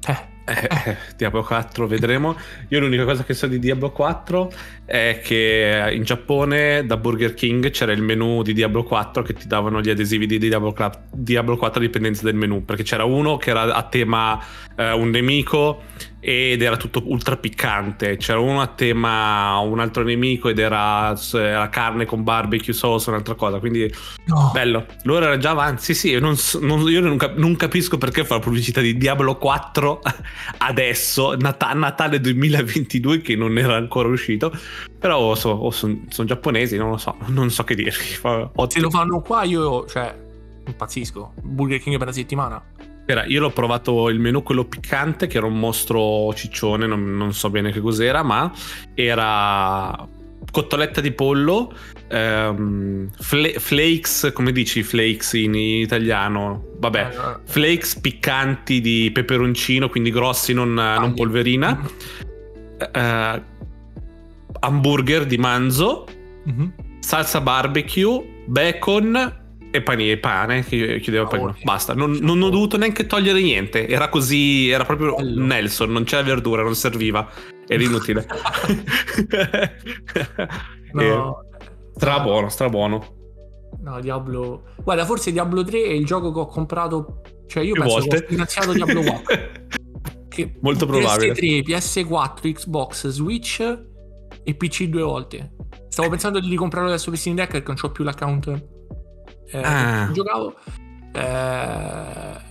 Eh, 0.07 0.17
eh, 0.47 0.97
Diablo 1.17 1.43
4 1.43 1.87
vedremo. 1.87 2.37
Io 2.69 2.81
l'unica 2.81 3.05
cosa 3.05 3.25
che 3.25 3.35
so 3.35 3.47
di 3.47 3.59
Diablo 3.59 3.91
4 3.91 4.53
è 4.85 5.21
che 5.23 5.91
in 5.93 6.05
Giappone 6.05 6.87
da 6.87 6.97
Burger 6.97 7.35
King 7.35 7.71
c'era 7.71 7.93
il 7.93 8.03
menu 8.03 8.43
di 8.43 8.53
Diablo 8.53 8.85
4 8.85 9.23
che 9.23 9.33
ti 9.35 9.47
davano 9.49 9.81
gli 9.81 9.91
adesivi 9.91 10.27
di 10.27 10.39
Diablo, 10.39 10.73
Cla- 10.73 11.03
Diablo 11.11 11.57
4 11.57 11.81
a 11.81 11.83
dipendenza 11.85 12.23
del 12.23 12.37
menu. 12.37 12.65
Perché 12.65 12.85
c'era 12.85 13.05
uno 13.05 13.37
che 13.37 13.51
era 13.51 13.75
a 13.75 13.83
tema 13.83 14.41
eh, 14.77 14.93
un 14.93 15.11
nemico 15.11 15.83
ed 16.29 16.61
era 16.61 16.77
tutto 16.77 17.05
ultra 17.07 17.37
piccante. 17.37 18.17
C'era 18.17 18.41
uno 18.41 18.61
a 18.61 18.67
tema 18.67 19.61
un 19.61 19.79
altro 19.79 20.03
nemico 20.03 20.49
ed 20.49 20.59
era, 20.59 21.15
era 21.35 21.69
carne 21.69 22.05
con 22.05 22.25
barbecue 22.25 22.73
sauce, 22.73 23.11
un'altra 23.11 23.35
cosa. 23.37 23.61
Quindi 23.61 23.89
no. 24.25 24.51
Bello, 24.53 24.87
loro 25.05 25.27
erano 25.27 25.39
già 25.41 25.51
avanti. 25.51 25.85
Sì, 25.85 25.95
sì, 25.95 26.09
io 26.11 26.19
non, 26.19 26.37
so- 26.37 26.59
non- 26.61 26.81
io 26.91 27.01
non, 27.01 27.17
cap- 27.17 27.37
non 27.37 27.55
capisco 27.55 27.97
perché 27.97 28.25
fa 28.25 28.35
la 28.35 28.41
pubblicità 28.41 28.81
di 28.81 28.97
Diablo 28.97 29.37
4 29.37 30.01
adesso, 30.59 31.37
Nata- 31.37 31.73
Natale 31.75 32.21
2022, 32.21 33.21
che 33.21 33.37
non 33.37 33.57
era 33.57 33.77
ancora 33.77 34.09
uscito. 34.09 34.53
Però 34.99 35.33
sono 35.37 36.01
giapponesi, 36.25 36.77
non 36.77 36.91
lo 36.91 36.97
so, 36.97 37.15
non 37.27 37.51
so 37.51 37.63
che 37.63 37.77
dirvi. 37.77 38.19
Se 38.69 38.81
lo 38.81 38.91
fanno 38.91 39.21
qua 39.21 39.45
io, 39.45 39.87
cioè, 39.87 40.13
impazzisco. 40.67 41.35
Burger 41.41 41.79
King 41.79 41.99
per 41.99 42.09
la 42.09 42.13
settimana. 42.13 42.61
Era- 43.07 43.25
io 43.25 43.41
l'ho 43.41 43.51
provato 43.51 44.09
il 44.09 44.19
menù 44.19 44.43
quello 44.43 44.65
piccante, 44.65 45.29
che 45.29 45.37
era 45.39 45.47
un 45.47 45.59
mostro 45.59 46.35
ciccione, 46.35 46.87
non, 46.87 47.17
non 47.17 47.33
so 47.33 47.51
bene 47.51 47.71
che 47.71 47.81
cos'era, 47.81 48.23
ma 48.23 48.53
era 48.95 50.07
cotoletta 50.51 51.01
di 51.01 51.13
pollo, 51.13 51.73
ehm, 52.09 53.11
fle- 53.19 53.59
flakes, 53.59 54.31
come 54.35 54.53
dici 54.53 54.83
flakes 54.83 55.35
in 55.35 55.55
italiano? 55.55 56.65
Vabbè, 56.79 57.09
Eh, 57.11 57.39
flakes 57.45 57.99
piccanti 58.01 58.81
di 58.81 59.11
peperoncino, 59.13 59.89
quindi 59.89 60.11
grossi, 60.11 60.53
non, 60.53 60.75
non 60.75 61.15
polverina. 61.15 61.79
Eh, 62.93 63.43
hamburger 64.61 65.27
di 65.27 65.39
manzo, 65.39 66.07
mhm. 66.45 66.73
salsa 67.01 67.41
barbecue, 67.41 68.43
bacon 68.47 69.45
e 69.77 69.83
pane, 69.83 70.11
e 70.11 70.19
pane 70.19 70.65
che 70.65 70.99
chiudeva 71.01 71.27
panino. 71.27 71.57
Basta, 71.63 71.95
non, 71.95 72.13
non 72.21 72.43
ho 72.43 72.51
dovuto 72.51 72.77
neanche 72.77 73.07
togliere 73.07 73.41
niente. 73.41 73.87
Era 73.87 74.09
così, 74.09 74.69
era 74.69 74.85
proprio. 74.85 75.17
Nelson, 75.21 75.91
non 75.91 76.05
c'era 76.05 76.23
verdura, 76.23 76.63
non 76.63 76.75
serviva. 76.75 77.29
Era 77.67 77.83
inutile. 77.83 78.27
No, 80.93 81.41
Stra 81.95 82.21
buono, 82.21 82.49
stra 82.49 82.69
buono. 82.69 83.05
no, 83.83 84.01
Diablo. 84.01 84.65
Guarda, 84.83 85.05
forse 85.05 85.33
Diablo 85.33 85.63
3 85.65 85.83
è 85.83 85.91
il 85.93 86.05
gioco 86.07 86.33
che 86.33 86.39
ho 86.41 86.47
comprato. 86.47 87.21
Cioè, 87.47 87.63
io 87.63 87.73
Più 87.73 87.83
penso 87.83 87.99
volte. 87.99 88.17
che 88.19 88.25
ho 88.25 88.29
finanziato 88.29 88.73
Diablo 88.73 89.03
4. 89.03 89.35
Che 90.29 90.59
Molto 90.61 90.85
probabile. 90.85 91.33
PS3, 91.33 91.63
PS4, 91.65 92.53
Xbox, 92.53 93.09
Switch 93.09 93.61
e 94.45 94.55
PC 94.55 94.85
due 94.85 95.03
volte. 95.03 95.53
Stavo 95.89 96.11
pensando 96.11 96.41
di 96.41 96.55
comprarlo 96.57 96.89
adesso 96.91 97.09
per 97.09 97.19
Steam 97.19 97.37
Deck 97.37 97.53
perché 97.53 97.69
non 97.69 97.77
ho 97.83 97.91
più 97.91 98.05
l'account. 98.05 98.65
Eh, 99.51 99.63
Ah. 99.63 100.09
giocavo. 100.13 100.55
Eh, 101.13 102.45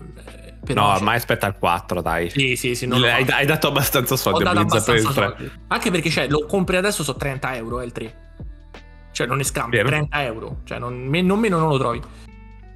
però, 0.65 0.81
No, 0.81 0.87
cioè, 0.87 0.95
ormai 0.97 1.15
aspetta 1.17 1.47
il 1.47 1.55
4, 1.59 2.01
dai. 2.01 2.29
Sì, 2.29 2.55
sì, 2.55 2.73
sì. 2.75 2.87
non 2.87 3.03
hai, 3.03 3.23
hai 3.29 3.45
dato 3.45 3.67
abbastanza 3.67 4.15
soldi 4.15 4.43
dato 4.43 4.59
abbastanza 4.59 5.11
3. 5.11 5.23
soldi. 5.37 5.51
Anche 5.67 5.91
perché 5.91 6.09
cioè, 6.09 6.27
lo 6.27 6.45
compri 6.45 6.75
adesso 6.77 7.03
so 7.03 7.15
30 7.15 7.55
euro, 7.55 7.79
è 7.81 7.85
il 7.85 7.91
3. 7.91 8.23
Cioè 9.11 9.27
non 9.27 9.39
è 9.39 9.43
scambio, 9.43 9.77
Vero. 9.77 9.89
30 9.89 10.23
euro. 10.23 10.57
Cioè 10.65 10.79
non, 10.79 11.07
non 11.07 11.39
meno 11.39 11.57
non 11.59 11.69
lo 11.69 11.77
trovi. 11.77 12.01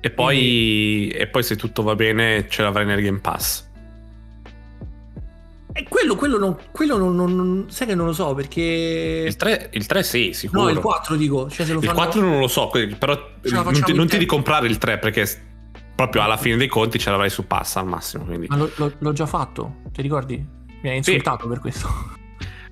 E 0.02 0.12
poi, 0.12 1.10
e 1.10 1.28
poi 1.28 1.44
se 1.44 1.56
tutto 1.58 1.82
va 1.84 1.96
bene 1.96 2.48
ce 2.48 2.62
l'avrai 2.62 2.86
nel 2.86 3.02
Game 3.02 3.20
Pass. 3.20 3.69
E 5.80 5.86
quello, 5.88 6.18
quello, 6.18 6.38
non, 6.38 6.58
quello 6.72 6.98
non, 6.98 7.16
non, 7.16 7.66
sai 7.70 7.88
che 7.88 7.96
non 7.96 8.08
lo 8.08 8.12
so 8.12 8.34
perché... 8.34 9.24
Il 9.26 9.38
3, 9.38 9.70
il 9.72 9.86
3 9.86 10.04
sì, 10.04 10.34
sicuro. 10.34 10.64
No, 10.64 10.70
il 10.70 10.80
4 10.80 11.16
dico. 11.16 11.50
Cioè, 11.50 11.66
se 11.66 11.72
lo 11.72 11.80
il 11.80 11.86
fanno... 11.86 12.00
4 12.00 12.20
non 12.22 12.40
lo 12.40 12.50
so, 12.50 12.70
però 12.70 13.18
non 13.44 13.82
ti, 13.86 13.94
non 13.94 14.06
ti 14.06 14.18
di 14.18 14.26
comprare 14.26 14.68
il 14.68 14.78
3 14.78 14.98
perché 14.98 15.26
proprio 15.96 16.22
alla 16.22 16.36
fine 16.36 16.58
dei 16.58 16.68
conti 16.68 17.00
ce 17.00 17.12
l'avrai 17.12 17.30
su 17.30 17.48
pass 17.48 17.78
al 17.78 17.86
massimo. 17.86 18.26
Quindi. 18.26 18.48
Ma 18.50 18.58
lo, 18.58 18.70
lo, 18.76 18.92
l'ho 18.98 19.14
già 19.14 19.26
fatto, 19.26 19.76
ti 19.94 20.02
ricordi? 20.02 20.46
Mi 20.82 20.90
hai 20.90 20.98
insultato 20.98 21.44
sì. 21.44 21.48
per 21.48 21.60
questo. 21.60 21.88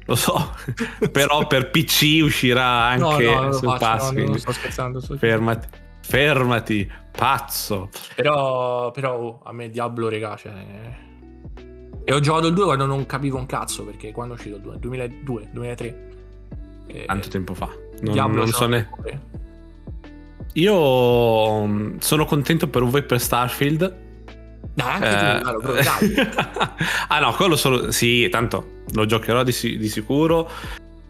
Lo 0.03 0.15
so, 0.15 0.53
però 1.09 1.47
per 1.47 1.69
PC 1.69 2.19
uscirà 2.23 2.87
anche 2.87 3.23
no, 3.23 3.41
no, 3.41 3.53
faccio, 3.53 3.77
pass. 3.77 4.11
No, 4.11 4.25
non 4.25 4.37
sto 4.37 4.51
scherzando. 4.51 4.99
Sto 4.99 5.15
fermati, 5.15 5.67
fermati, 6.01 6.91
pazzo. 7.09 7.87
Però, 8.15 8.91
però 8.91 9.17
oh, 9.17 9.41
a 9.45 9.53
me 9.53 9.69
Diablo, 9.69 10.09
regà, 10.09 10.35
cioè... 10.35 11.05
E 12.09 12.13
ho 12.13 12.21
giocato 12.21 12.47
il 12.47 12.53
2 12.53 12.63
quando 12.63 12.85
non 12.85 13.05
capivo 13.05 13.37
un 13.37 13.45
cazzo, 13.45 13.83
perché 13.83 14.13
quando 14.13 14.33
è 14.33 14.37
uscito 14.37 14.55
il 14.55 14.61
2? 14.61 14.79
2002, 14.79 15.49
2003. 15.51 16.09
E... 16.87 17.03
Tanto 17.05 17.27
tempo 17.27 17.53
fa. 17.53 17.69
Non, 17.99 18.13
Diablo 18.13 18.37
non 18.37 18.47
so 18.47 18.65
ne... 18.65 18.89
Io 20.53 21.67
mm, 21.67 21.97
sono 21.97 22.23
contento 22.23 22.69
per 22.69 22.83
voi 22.83 23.03
per 23.03 23.19
Starfield. 23.19 23.95
Dai, 24.73 25.01
anche 25.01 25.37
eh... 25.37 25.51
tu, 25.51 25.71
dai. 25.73 26.29
ah 27.09 27.19
no, 27.19 27.33
quello 27.33 27.57
solo... 27.57 27.91
Sì, 27.91 28.29
tanto 28.29 28.83
lo 28.93 29.05
giocherò 29.05 29.43
di, 29.43 29.51
di 29.77 29.89
sicuro 29.89 30.49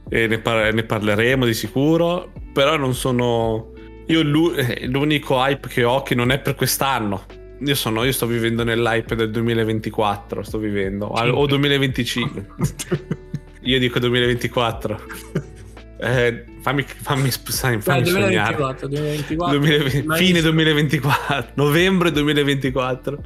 e 0.10 0.26
ne, 0.26 0.40
par- 0.40 0.74
ne, 0.74 0.84
parleremo 0.84 1.46
di 1.46 1.54
sicuro, 1.54 2.32
però 2.52 2.76
non 2.76 2.96
sono... 2.96 3.72
Io 4.08 4.56
eh, 4.56 4.88
l'unico 4.88 5.36
hype 5.36 5.68
che 5.68 5.84
ho 5.84 6.02
che 6.02 6.16
non 6.16 6.32
è 6.32 6.40
per 6.40 6.56
quest'anno. 6.56 7.24
Io, 7.60 7.76
sono, 7.76 8.04
io 8.04 8.12
sto 8.12 8.28
vivendo 8.28 8.64
nell'hype 8.64 9.16
del 9.16 9.32
2024, 9.32 10.44
sto 10.44 10.58
vivendo, 10.58 11.08
o 11.08 11.46
2025. 11.46 12.46
io 13.62 13.80
dico 13.80 14.00
2024. 14.00 15.02
Eh, 16.00 16.46
fammi, 16.62 16.84
fammi, 16.84 17.32
fammi, 17.32 17.82
fammi 17.82 17.82
Dai, 17.84 18.04
2024, 18.04 18.88
2024. 18.88 19.58
2020, 19.58 20.24
fine 20.24 20.42
2024, 20.42 21.52
novembre 21.56 22.12
2024. 22.12 23.18
Eh. 23.18 23.22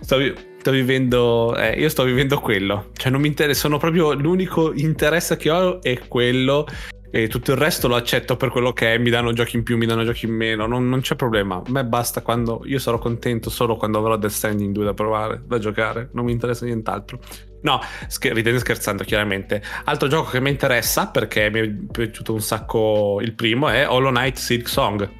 Sto, 0.00 0.16
sto, 0.58 0.70
vivendo, 0.72 1.56
eh, 1.56 1.78
io 1.78 1.88
sto 1.88 2.02
vivendo 2.02 2.40
quello. 2.40 2.90
Cioè, 2.94 3.12
non 3.12 3.20
mi 3.20 3.28
interessa, 3.28 3.60
sono 3.60 3.78
proprio 3.78 4.12
l'unico 4.14 4.72
interesse 4.74 5.36
che 5.36 5.50
ho 5.50 5.80
è 5.80 6.00
quello. 6.08 6.66
E 7.12 7.26
tutto 7.26 7.50
il 7.50 7.56
resto 7.56 7.88
lo 7.88 7.96
accetto 7.96 8.36
per 8.36 8.50
quello 8.50 8.72
che 8.72 8.94
è. 8.94 8.98
Mi 8.98 9.10
danno 9.10 9.32
giochi 9.32 9.56
in 9.56 9.64
più, 9.64 9.76
mi 9.76 9.86
danno 9.86 10.04
giochi 10.04 10.26
in 10.26 10.32
meno. 10.32 10.66
Non, 10.66 10.88
non 10.88 11.00
c'è 11.00 11.16
problema. 11.16 11.56
A 11.56 11.70
me 11.70 11.84
basta 11.84 12.22
quando. 12.22 12.62
Io 12.66 12.78
sarò 12.78 12.98
contento 12.98 13.50
solo 13.50 13.76
quando 13.76 13.98
avrò 13.98 14.16
Death 14.16 14.32
Stranding 14.32 14.72
2 14.72 14.84
da 14.84 14.94
provare, 14.94 15.42
da 15.44 15.58
giocare. 15.58 16.10
Non 16.12 16.24
mi 16.24 16.32
interessa 16.32 16.64
nient'altro. 16.64 17.18
No, 17.62 17.80
scher- 18.06 18.34
ridendo 18.34 18.60
scherzando 18.60 19.02
chiaramente. 19.04 19.60
Altro 19.84 20.08
gioco 20.08 20.30
che 20.30 20.40
mi 20.40 20.50
interessa 20.50 21.08
perché 21.08 21.50
mi 21.50 21.60
è 21.60 21.68
piaciuto 21.68 22.32
un 22.32 22.40
sacco 22.40 23.18
il 23.20 23.34
primo 23.34 23.68
è 23.68 23.88
Hollow 23.88 24.10
Knight 24.10 24.36
Silk 24.36 24.68
Song. 24.68 25.10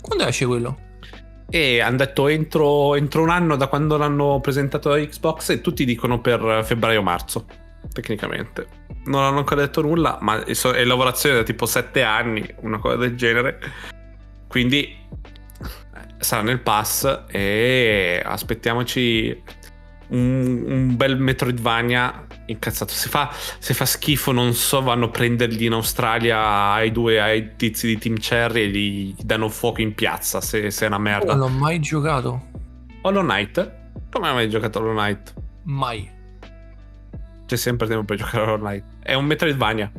Quando 0.00 0.26
esce 0.26 0.46
quello? 0.46 0.78
E 1.48 1.80
hanno 1.80 1.98
detto 1.98 2.26
entro, 2.28 2.94
entro, 2.94 3.22
un 3.22 3.28
anno 3.28 3.56
da 3.56 3.68
quando 3.68 3.96
l'hanno 3.96 4.40
presentato 4.40 4.90
a 4.90 4.98
Xbox 4.98 5.50
e 5.50 5.60
tutti 5.60 5.84
dicono 5.84 6.20
per 6.20 6.62
febbraio-marzo, 6.64 7.46
tecnicamente. 7.92 8.66
Non 9.06 9.22
hanno 9.22 9.38
ancora 9.38 9.62
detto 9.62 9.82
nulla, 9.82 10.18
ma 10.20 10.44
è, 10.44 10.52
è 10.52 10.84
lavorazione 10.84 11.36
da 11.36 11.42
tipo 11.42 11.66
7 11.66 12.02
anni, 12.02 12.46
una 12.60 12.78
cosa 12.78 12.96
del 12.96 13.16
genere. 13.16 13.58
Quindi 14.48 14.82
eh, 14.84 14.96
sarà 16.18 16.42
nel 16.42 16.60
pass 16.60 17.24
e 17.28 18.22
aspettiamoci 18.24 19.42
un, 20.08 20.64
un, 20.66 20.96
bel 20.96 21.18
Metroidvania 21.18 22.26
incazzato. 22.46 22.92
Se 22.92 23.08
fa, 23.08 23.30
se 23.32 23.74
fa, 23.74 23.84
schifo, 23.84 24.32
non 24.32 24.54
so, 24.54 24.82
vanno 24.82 25.06
a 25.06 25.08
prenderli 25.08 25.64
in 25.64 25.72
Australia 25.72 26.72
ai 26.72 26.92
due 26.92 27.20
ai 27.20 27.56
tizi 27.56 27.86
di 27.86 27.98
Team 27.98 28.16
Cherry 28.16 28.62
e 28.62 28.68
gli 28.68 29.14
danno 29.22 29.48
fuoco 29.48 29.80
in 29.80 29.94
piazza 29.94 30.40
se, 30.40 30.70
se 30.70 30.84
è 30.84 30.88
una 30.88 30.98
merda. 30.98 31.34
Non 31.34 31.50
l'ho 31.50 31.58
mai 31.58 31.80
giocato. 31.80 32.52
Hollow 33.02 33.22
Knight? 33.22 33.72
Come 34.10 34.28
hai 34.28 34.34
mai 34.34 34.48
giocato 34.48 34.78
Hollow 34.78 34.94
Knight? 34.94 35.34
Mai. 35.64 36.13
C'è 37.54 37.60
sempre 37.60 37.86
tempo 37.86 38.02
per 38.02 38.16
giocare 38.16 38.52
a 38.52 38.58
Knight. 38.58 38.84
È 39.00 39.14
un 39.14 39.26
Metroidvania. 39.26 39.90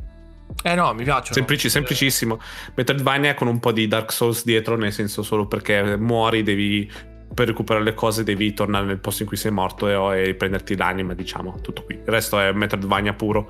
Eh 0.62 0.76
no, 0.76 0.94
mi 0.94 1.04
piace. 1.04 1.34
Semplici, 1.34 1.70
semplicissimo. 1.70 2.40
Metroidvania 2.76 3.34
con 3.34 3.48
un 3.48 3.60
po' 3.60 3.72
di 3.72 3.88
Dark 3.88 4.12
Souls 4.12 4.44
dietro, 4.44 4.76
nel 4.76 4.92
senso 4.92 5.24
solo 5.24 5.48
perché 5.48 5.96
muori, 5.96 6.44
devi 6.44 6.92
per 7.34 7.48
recuperare 7.48 7.84
le 7.84 7.94
cose 7.94 8.24
devi 8.24 8.54
tornare 8.54 8.86
nel 8.86 9.00
posto 9.00 9.24
in 9.24 9.28
cui 9.28 9.38
sei 9.38 9.52
morto 9.52 9.90
e, 9.90 10.20
e 10.20 10.26
riprenderti 10.26 10.76
l'anima, 10.76 11.14
diciamo, 11.14 11.60
tutto 11.62 11.84
qui. 11.84 11.96
Il 11.96 12.08
resto 12.08 12.40
è 12.40 12.52
Metroidvania 12.52 13.14
puro. 13.14 13.50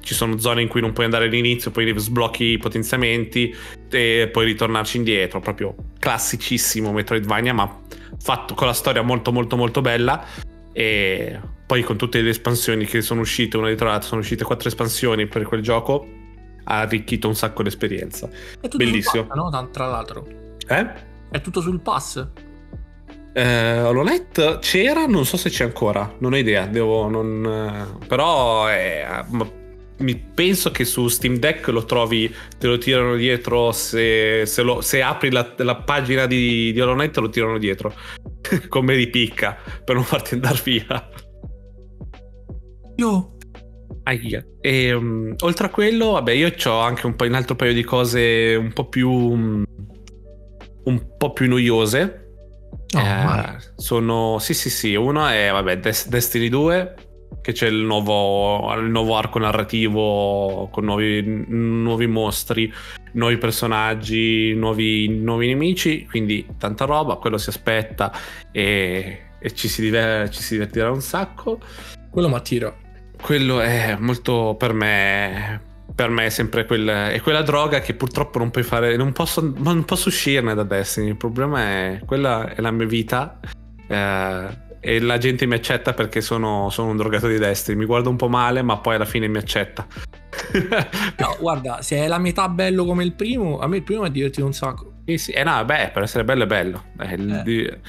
Ci 0.00 0.14
sono 0.14 0.38
zone 0.38 0.60
in 0.60 0.68
cui 0.68 0.82
non 0.82 0.92
puoi 0.92 1.06
andare 1.06 1.24
all'inizio, 1.24 1.70
poi 1.70 1.90
sblocchi 1.98 2.44
i 2.44 2.58
potenziamenti 2.58 3.54
e 3.90 4.28
puoi 4.30 4.44
ritornarci 4.44 4.98
indietro. 4.98 5.40
Proprio 5.40 5.74
classicissimo 5.98 6.92
Metroidvania, 6.92 7.54
ma 7.54 7.80
fatto 8.18 8.52
con 8.52 8.66
la 8.66 8.74
storia 8.74 9.00
molto 9.00 9.32
molto 9.32 9.56
molto 9.56 9.80
bella. 9.80 10.22
E 10.74 11.38
poi 11.72 11.82
con 11.84 11.96
tutte 11.96 12.20
le 12.20 12.28
espansioni 12.28 12.84
che 12.84 13.00
sono 13.00 13.22
uscite 13.22 13.56
una 13.56 13.68
dietro 13.68 13.86
l'altra, 13.86 14.06
sono 14.06 14.20
uscite 14.20 14.44
quattro 14.44 14.68
espansioni 14.68 15.26
per 15.26 15.44
quel 15.44 15.62
gioco. 15.62 16.06
Ha 16.64 16.80
arricchito 16.80 17.28
un 17.28 17.34
sacco 17.34 17.62
l'esperienza. 17.62 18.28
Bellissimo. 18.76 19.24
Pass, 19.24 19.36
no? 19.36 19.70
Tra 19.70 19.86
l'altro. 19.86 20.26
Eh? 20.68 20.86
È 21.30 21.40
tutto 21.40 21.62
sul 21.62 21.80
pass. 21.80 22.28
Eh, 23.32 23.80
HoloNet 23.80 24.58
c'era, 24.58 25.06
non 25.06 25.24
so 25.24 25.38
se 25.38 25.48
c'è 25.48 25.64
ancora, 25.64 26.14
non 26.18 26.34
ho 26.34 26.36
idea, 26.36 26.66
devo, 26.66 27.08
non, 27.08 27.42
eh, 27.46 28.06
però 28.06 28.66
è, 28.66 29.24
mi 30.00 30.14
penso 30.14 30.70
che 30.70 30.84
su 30.84 31.08
Steam 31.08 31.38
Deck 31.38 31.68
lo 31.68 31.86
trovi, 31.86 32.30
te 32.58 32.66
lo 32.66 32.76
tirano 32.76 33.14
dietro, 33.14 33.72
se, 33.72 34.44
se, 34.44 34.60
lo, 34.60 34.82
se 34.82 35.00
apri 35.00 35.30
la, 35.30 35.54
la, 35.56 35.76
pagina 35.76 36.26
di, 36.26 36.70
di 36.70 36.80
HoloNet 36.82 37.16
lo 37.16 37.30
tirano 37.30 37.56
dietro, 37.56 37.94
come 38.68 38.94
di 38.94 39.08
picca, 39.08 39.56
per 39.82 39.94
non 39.94 40.04
farti 40.04 40.34
andare 40.34 40.60
via. 40.62 41.30
Io... 43.02 43.36
Aia. 44.04 44.44
E, 44.60 44.92
um, 44.92 45.34
oltre 45.40 45.66
a 45.66 45.70
quello, 45.70 46.12
vabbè, 46.12 46.32
io 46.32 46.52
ho 46.64 46.78
anche 46.78 47.06
un, 47.06 47.16
po', 47.16 47.24
un 47.24 47.34
altro 47.34 47.56
paio 47.56 47.72
di 47.72 47.82
cose 47.82 48.54
un 48.54 48.72
po' 48.72 48.88
più... 48.88 49.10
Um, 49.10 49.64
un 50.84 51.16
po' 51.16 51.32
più 51.32 51.48
noiose. 51.48 52.18
Oh, 52.94 52.98
eh, 52.98 53.56
sono 53.76 54.38
sì 54.38 54.52
sì 54.52 54.68
sì 54.68 54.94
uno 54.94 55.26
è 55.26 55.50
vabbè 55.50 55.78
Des- 55.78 56.08
Destiny 56.08 56.48
2 56.48 56.94
che 57.40 57.52
c'è 57.52 57.66
il 57.66 57.76
nuovo, 57.76 58.70
il 58.74 58.90
nuovo 58.90 59.16
arco 59.16 59.38
narrativo 59.38 60.68
con 60.70 60.84
nuovi, 60.84 61.22
nuovi, 61.22 62.06
mostri 62.06 62.70
nuovi 63.12 63.38
personaggi 63.38 64.52
nuovi, 64.54 65.08
nuovi, 65.08 65.46
nemici 65.46 66.06
quindi 66.06 66.46
tanta 66.58 66.84
roba 66.84 67.16
quello 67.16 67.38
si 67.38 67.48
aspetta 67.48 68.12
e, 68.52 69.30
e 69.38 69.54
ci, 69.54 69.68
si 69.68 69.80
diver- 69.80 70.28
ci 70.28 70.42
si 70.42 70.54
divertirà 70.54 70.90
un 70.90 71.00
sacco. 71.00 71.60
Quello 72.10 72.28
mi 72.28 72.34
attira 72.34 72.81
quello 73.22 73.60
è 73.60 73.96
molto 73.98 74.56
per 74.58 74.74
me 74.74 75.70
per 75.94 76.08
me 76.08 76.26
è 76.26 76.30
sempre 76.30 76.66
quella, 76.66 77.10
è 77.10 77.20
quella 77.20 77.42
droga 77.42 77.80
che 77.80 77.94
purtroppo 77.94 78.38
non 78.38 78.50
puoi 78.50 78.64
fare, 78.64 78.96
non 78.96 79.12
posso, 79.12 79.52
non 79.58 79.84
posso 79.84 80.08
uscirne 80.08 80.54
da 80.54 80.62
Destiny. 80.62 81.08
Il 81.08 81.16
problema 81.16 81.60
è 81.60 82.00
quella 82.06 82.54
è 82.54 82.60
la 82.60 82.70
mia 82.70 82.86
vita. 82.86 83.38
Eh, 83.86 84.70
e 84.84 84.98
la 84.98 85.16
gente 85.16 85.46
mi 85.46 85.54
accetta 85.54 85.92
perché 85.92 86.20
sono, 86.20 86.68
sono, 86.70 86.90
un 86.90 86.96
drogato 86.96 87.28
di 87.28 87.38
Destiny. 87.38 87.78
Mi 87.78 87.84
guarda 87.84 88.08
un 88.08 88.16
po' 88.16 88.28
male, 88.28 88.62
ma 88.62 88.78
poi 88.78 88.96
alla 88.96 89.04
fine 89.04 89.28
mi 89.28 89.38
accetta. 89.38 89.86
no, 91.18 91.36
guarda, 91.38 91.82
se 91.82 91.98
è 91.98 92.08
la 92.08 92.18
metà 92.18 92.48
bello 92.48 92.84
come 92.84 93.04
il 93.04 93.12
primo, 93.12 93.58
a 93.58 93.68
me 93.68 93.76
il 93.76 93.82
primo 93.82 94.00
mi 94.00 94.08
ha 94.08 94.10
divertito 94.10 94.44
un 94.44 94.52
sacco. 94.52 94.94
Sì, 95.06 95.18
sì, 95.18 95.30
eh 95.32 95.44
no, 95.44 95.64
beh, 95.64 95.90
per 95.92 96.02
essere 96.02 96.24
bello 96.24 96.44
è 96.44 96.46
bello. 96.46 96.84
Eh, 96.98 97.12
eh. 97.12 97.80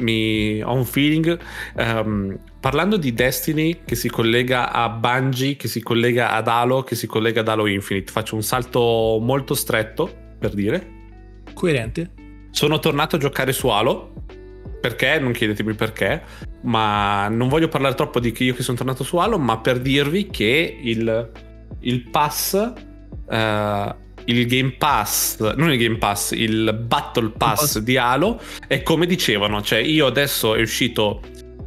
Mi, 0.00 0.62
ho 0.62 0.72
un 0.72 0.84
feeling. 0.84 1.38
Um, 1.74 2.38
parlando 2.60 2.96
di 2.96 3.12
Destiny 3.12 3.80
che 3.84 3.94
si 3.94 4.08
collega 4.08 4.72
a 4.72 4.88
Bungie, 4.88 5.56
che 5.56 5.68
si 5.68 5.80
collega 5.80 6.32
ad 6.32 6.48
Halo, 6.48 6.82
che 6.82 6.94
si 6.94 7.06
collega 7.06 7.40
ad 7.40 7.48
Halo 7.48 7.66
Infinite, 7.66 8.10
faccio 8.10 8.34
un 8.34 8.42
salto 8.42 9.18
molto 9.20 9.54
stretto 9.54 10.12
per 10.38 10.54
dire. 10.54 10.98
Coerente. 11.54 12.10
Sono 12.50 12.78
tornato 12.78 13.16
a 13.16 13.18
giocare 13.18 13.52
su 13.52 13.68
Halo. 13.68 14.14
Perché? 14.80 15.18
Non 15.18 15.32
chiedetemi 15.32 15.74
perché, 15.74 16.22
ma 16.62 17.28
non 17.28 17.48
voglio 17.48 17.68
parlare 17.68 17.94
troppo 17.94 18.18
di 18.18 18.34
io 18.38 18.54
che 18.54 18.62
sono 18.62 18.78
tornato 18.78 19.04
su 19.04 19.18
Halo, 19.18 19.38
ma 19.38 19.58
per 19.58 19.78
dirvi 19.78 20.28
che 20.28 20.78
il, 20.80 21.30
il 21.80 22.08
pass, 22.08 22.54
uh, 22.54 23.94
il 24.24 24.46
Game 24.46 24.72
Pass, 24.72 25.38
non 25.56 25.70
il 25.72 25.78
Game 25.78 25.98
Pass, 25.98 26.32
il 26.32 26.72
Battle 26.86 27.30
Pass 27.36 27.78
di 27.78 27.96
Halo 27.96 28.40
è 28.66 28.82
come 28.82 29.06
dicevano, 29.06 29.62
cioè 29.62 29.78
io 29.78 30.06
adesso 30.06 30.54
è 30.54 30.60
uscito 30.60 31.20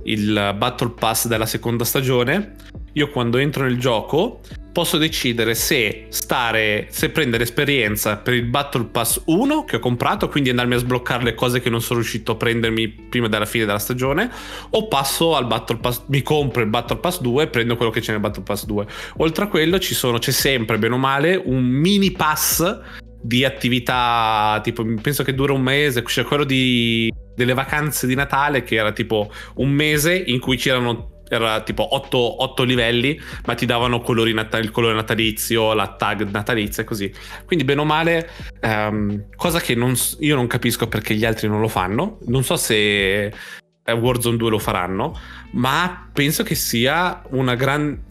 il 0.03 0.55
Battle 0.57 0.93
Pass 0.97 1.27
della 1.27 1.45
seconda 1.45 1.83
stagione, 1.83 2.55
io 2.93 3.09
quando 3.09 3.37
entro 3.37 3.63
nel 3.63 3.77
gioco 3.77 4.41
posso 4.73 4.97
decidere 4.97 5.53
se 5.53 6.07
stare, 6.09 6.87
se 6.89 7.09
prendere 7.09 7.43
esperienza 7.43 8.17
per 8.17 8.33
il 8.33 8.43
Battle 8.43 8.85
Pass 8.85 9.21
1 9.25 9.65
che 9.65 9.75
ho 9.75 9.79
comprato, 9.79 10.27
quindi 10.27 10.49
andarmi 10.49 10.73
a 10.73 10.79
sbloccare 10.79 11.23
le 11.23 11.35
cose 11.35 11.61
che 11.61 11.69
non 11.69 11.79
sono 11.79 11.99
riuscito 11.99 12.33
a 12.33 12.35
prendermi 12.35 12.89
prima 12.89 13.27
della 13.27 13.45
fine 13.45 13.65
della 13.65 13.79
stagione, 13.79 14.29
o 14.71 14.87
passo 14.87 15.35
al 15.35 15.45
Battle 15.45 15.77
Pass, 15.77 16.01
mi 16.07 16.23
compro 16.23 16.63
il 16.63 16.69
Battle 16.69 16.97
Pass 16.97 17.21
2 17.21 17.43
e 17.43 17.47
prendo 17.47 17.77
quello 17.77 17.91
che 17.91 18.01
c'è 18.01 18.11
nel 18.11 18.19
Battle 18.19 18.43
Pass 18.43 18.65
2. 18.65 18.85
Oltre 19.17 19.45
a 19.45 19.47
quello 19.47 19.77
ci 19.77 19.93
sono, 19.93 20.17
c'è 20.17 20.31
sempre, 20.31 20.79
bene 20.79 20.95
o 20.95 20.97
male, 20.97 21.39
un 21.41 21.63
mini 21.63 22.11
pass 22.11 22.79
di 23.21 23.45
attività, 23.45 24.59
tipo 24.63 24.83
penso 25.01 25.23
che 25.23 25.35
dura 25.35 25.53
un 25.53 25.61
mese, 25.61 26.01
c'è 26.01 26.23
quello 26.23 26.43
di, 26.43 27.13
delle 27.35 27.53
vacanze 27.53 28.07
di 28.07 28.15
Natale 28.15 28.63
che 28.63 28.75
era 28.75 28.91
tipo 28.91 29.31
un 29.57 29.69
mese 29.69 30.15
in 30.15 30.39
cui 30.39 30.57
c'erano 30.57 31.12
era 31.33 31.61
tipo 31.61 31.95
8, 31.95 32.43
8 32.43 32.63
livelli, 32.63 33.19
ma 33.45 33.55
ti 33.55 33.65
davano 33.65 34.03
nat- 34.05 34.59
il 34.61 34.71
colore 34.71 34.93
natalizio, 34.93 35.73
la 35.73 35.87
tag 35.87 36.29
natalizia 36.29 36.83
e 36.83 36.85
così. 36.85 37.13
Quindi, 37.45 37.65
bene 37.65 37.81
o 37.81 37.85
male, 37.85 38.29
um, 38.61 39.25
cosa 39.35 39.59
che 39.59 39.75
non, 39.75 39.93
io 40.19 40.35
non 40.35 40.47
capisco 40.47 40.87
perché 40.87 41.15
gli 41.15 41.25
altri 41.25 41.47
non 41.47 41.59
lo 41.59 41.67
fanno. 41.67 42.19
Non 42.25 42.43
so 42.43 42.55
se 42.55 43.25
eh, 43.25 43.91
Warzone 43.91 44.37
2 44.37 44.49
lo 44.49 44.59
faranno, 44.59 45.19
ma 45.51 46.09
penso 46.11 46.43
che 46.43 46.55
sia 46.55 47.21
una 47.29 47.55
gran 47.55 48.03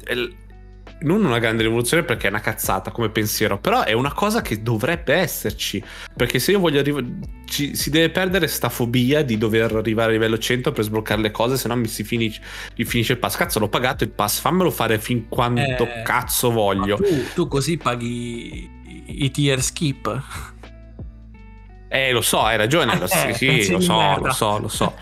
non 1.02 1.24
una 1.24 1.38
grande 1.38 1.62
rivoluzione 1.62 2.02
perché 2.02 2.26
è 2.26 2.30
una 2.30 2.40
cazzata 2.40 2.90
come 2.90 3.08
pensiero, 3.08 3.58
però 3.58 3.82
è 3.82 3.92
una 3.92 4.12
cosa 4.12 4.42
che 4.42 4.62
dovrebbe 4.62 5.14
esserci. 5.14 5.82
Perché 6.14 6.38
se 6.38 6.52
io 6.52 6.58
voglio 6.58 6.80
arrivare. 6.80 7.06
si 7.46 7.90
deve 7.90 8.10
perdere 8.10 8.46
sta 8.46 8.68
fobia 8.68 9.22
di 9.22 9.38
dover 9.38 9.74
arrivare 9.74 10.10
a 10.10 10.12
livello 10.12 10.38
100 10.38 10.72
per 10.72 10.84
sbloccare 10.84 11.20
le 11.20 11.30
cose, 11.30 11.56
se 11.56 11.68
no 11.68 11.76
mi 11.76 11.88
si 11.88 12.04
finisce, 12.04 12.40
mi 12.76 12.84
finisce 12.84 13.12
il 13.12 13.18
pass. 13.18 13.36
Cazzo, 13.36 13.58
l'ho 13.58 13.68
pagato 13.68 14.04
il 14.04 14.10
pass, 14.10 14.40
fammelo 14.40 14.70
fare 14.70 14.98
fin 14.98 15.28
quanto 15.28 15.84
eh, 15.84 16.02
cazzo 16.02 16.50
voglio. 16.50 16.96
Tu, 16.96 17.24
tu, 17.34 17.48
così 17.48 17.76
paghi 17.76 18.68
i 19.06 19.30
tier 19.30 19.62
skip. 19.62 20.22
Eh, 21.88 22.10
lo 22.12 22.22
so, 22.22 22.42
hai 22.42 22.56
ragione. 22.56 22.98
Lo, 22.98 23.04
eh, 23.10 23.34
sì, 23.34 23.70
lo 23.70 23.80
so, 23.80 24.18
lo 24.18 24.32
so, 24.32 24.58
lo 24.58 24.68
so. 24.68 24.94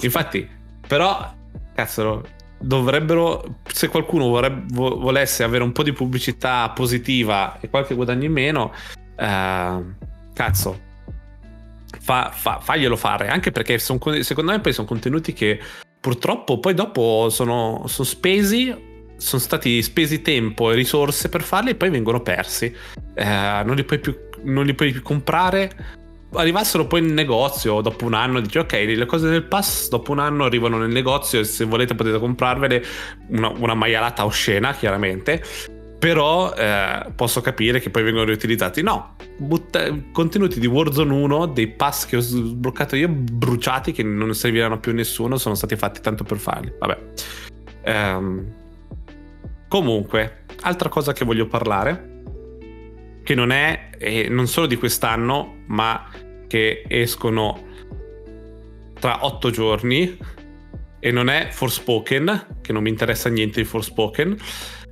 Infatti, 0.00 0.48
però, 0.86 1.34
cazzo 1.74 2.36
dovrebbero, 2.58 3.60
se 3.64 3.88
qualcuno 3.88 4.28
vorrebbe, 4.28 4.66
volesse 4.72 5.42
avere 5.42 5.62
un 5.62 5.72
po' 5.72 5.82
di 5.82 5.92
pubblicità 5.92 6.68
positiva 6.70 7.58
e 7.60 7.68
qualche 7.68 7.94
guadagno 7.94 8.24
in 8.24 8.32
meno, 8.32 8.72
eh, 9.16 9.82
cazzo, 10.32 10.80
fa, 12.00 12.30
fa, 12.32 12.60
faglielo 12.60 12.96
fare, 12.96 13.28
anche 13.28 13.52
perché 13.52 13.78
son, 13.78 13.98
secondo 14.22 14.52
me 14.52 14.60
poi 14.60 14.72
sono 14.72 14.86
contenuti 14.86 15.32
che 15.32 15.60
purtroppo 16.00 16.58
poi 16.58 16.74
dopo 16.74 17.28
sono, 17.30 17.84
sono 17.86 18.06
spesi 18.06 18.86
sono 19.18 19.42
stati 19.42 19.82
spesi 19.82 20.22
tempo 20.22 20.70
e 20.70 20.76
risorse 20.76 21.28
per 21.28 21.42
farli 21.42 21.70
e 21.70 21.74
poi 21.74 21.90
vengono 21.90 22.20
persi. 22.20 22.72
Eh, 23.14 23.62
non, 23.64 23.74
li 23.74 23.84
più, 23.84 24.16
non 24.44 24.64
li 24.64 24.74
puoi 24.74 24.92
più 24.92 25.02
comprare 25.02 25.96
arrivassero 26.32 26.86
poi 26.86 27.00
in 27.00 27.14
negozio 27.14 27.80
dopo 27.80 28.04
un 28.04 28.14
anno, 28.14 28.40
dici 28.40 28.58
ok, 28.58 28.72
le 28.72 29.06
cose 29.06 29.28
del 29.28 29.44
pass 29.44 29.88
dopo 29.88 30.12
un 30.12 30.18
anno 30.18 30.44
arrivano 30.44 30.78
nel 30.78 30.90
negozio 30.90 31.40
e 31.40 31.44
se 31.44 31.64
volete 31.64 31.94
potete 31.94 32.18
comprarvele, 32.18 32.84
una, 33.28 33.48
una 33.48 33.74
maialata 33.74 34.24
oscena 34.24 34.74
chiaramente, 34.74 35.42
però 35.98 36.54
eh, 36.54 37.10
posso 37.14 37.40
capire 37.40 37.80
che 37.80 37.90
poi 37.90 38.02
vengono 38.02 38.24
riutilizzati. 38.24 38.82
No, 38.82 39.16
butta- 39.36 39.88
contenuti 40.12 40.60
di 40.60 40.66
Warzone 40.66 41.12
1, 41.12 41.46
dei 41.46 41.68
pass 41.68 42.06
che 42.06 42.16
ho 42.16 42.20
sbloccato 42.20 42.94
io, 42.94 43.08
bruciati, 43.08 43.92
che 43.92 44.02
non 44.02 44.32
serviranno 44.34 44.78
più 44.78 44.92
a 44.92 44.94
nessuno, 44.94 45.36
sono 45.38 45.54
stati 45.54 45.76
fatti 45.76 46.00
tanto 46.00 46.24
per 46.24 46.36
farli. 46.36 46.72
Vabbè. 46.78 46.98
Ehm, 47.82 48.54
comunque, 49.66 50.44
altra 50.60 50.88
cosa 50.88 51.12
che 51.12 51.24
voglio 51.24 51.46
parlare 51.46 52.17
che 53.28 53.34
non 53.34 53.50
è 53.50 53.90
eh, 53.98 54.30
non 54.30 54.46
solo 54.46 54.66
di 54.66 54.76
quest'anno, 54.76 55.56
ma 55.66 56.08
che 56.46 56.84
escono 56.88 57.62
tra 58.98 59.26
otto 59.26 59.50
giorni. 59.50 60.16
E 60.98 61.10
non 61.10 61.28
è 61.28 61.48
Forspoken, 61.50 62.60
che 62.62 62.72
non 62.72 62.82
mi 62.82 62.88
interessa 62.88 63.28
niente 63.28 63.60
di 63.60 63.66
Forspoken, 63.68 64.34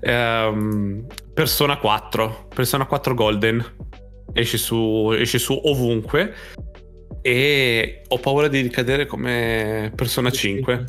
ehm, 0.00 1.06
Persona 1.32 1.78
4, 1.78 2.48
Persona 2.54 2.84
4 2.84 3.14
Golden, 3.14 3.64
esce 4.34 4.58
su, 4.58 5.12
esce 5.12 5.38
su 5.38 5.58
ovunque. 5.64 6.34
E 7.22 8.02
ho 8.06 8.18
paura 8.18 8.48
di 8.48 8.60
ricadere 8.60 9.06
come 9.06 9.90
Persona 9.96 10.28
5. 10.28 10.84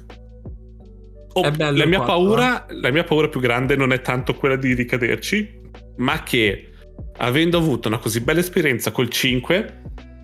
Oh, 1.32 1.42
la, 1.56 1.86
mia 1.86 2.00
4, 2.00 2.04
paura, 2.04 2.68
eh? 2.68 2.74
la 2.74 2.92
mia 2.92 3.06
paura 3.06 3.30
più 3.30 3.40
grande 3.40 3.78
non 3.78 3.94
è 3.94 4.02
tanto 4.02 4.36
quella 4.36 4.58
di 4.58 4.74
ricaderci, 4.74 5.62
ma 5.96 6.24
che 6.24 6.72
avendo 7.18 7.58
avuto 7.58 7.88
una 7.88 7.98
così 7.98 8.22
bella 8.22 8.40
esperienza 8.40 8.92
col 8.92 9.10
5, 9.10 9.82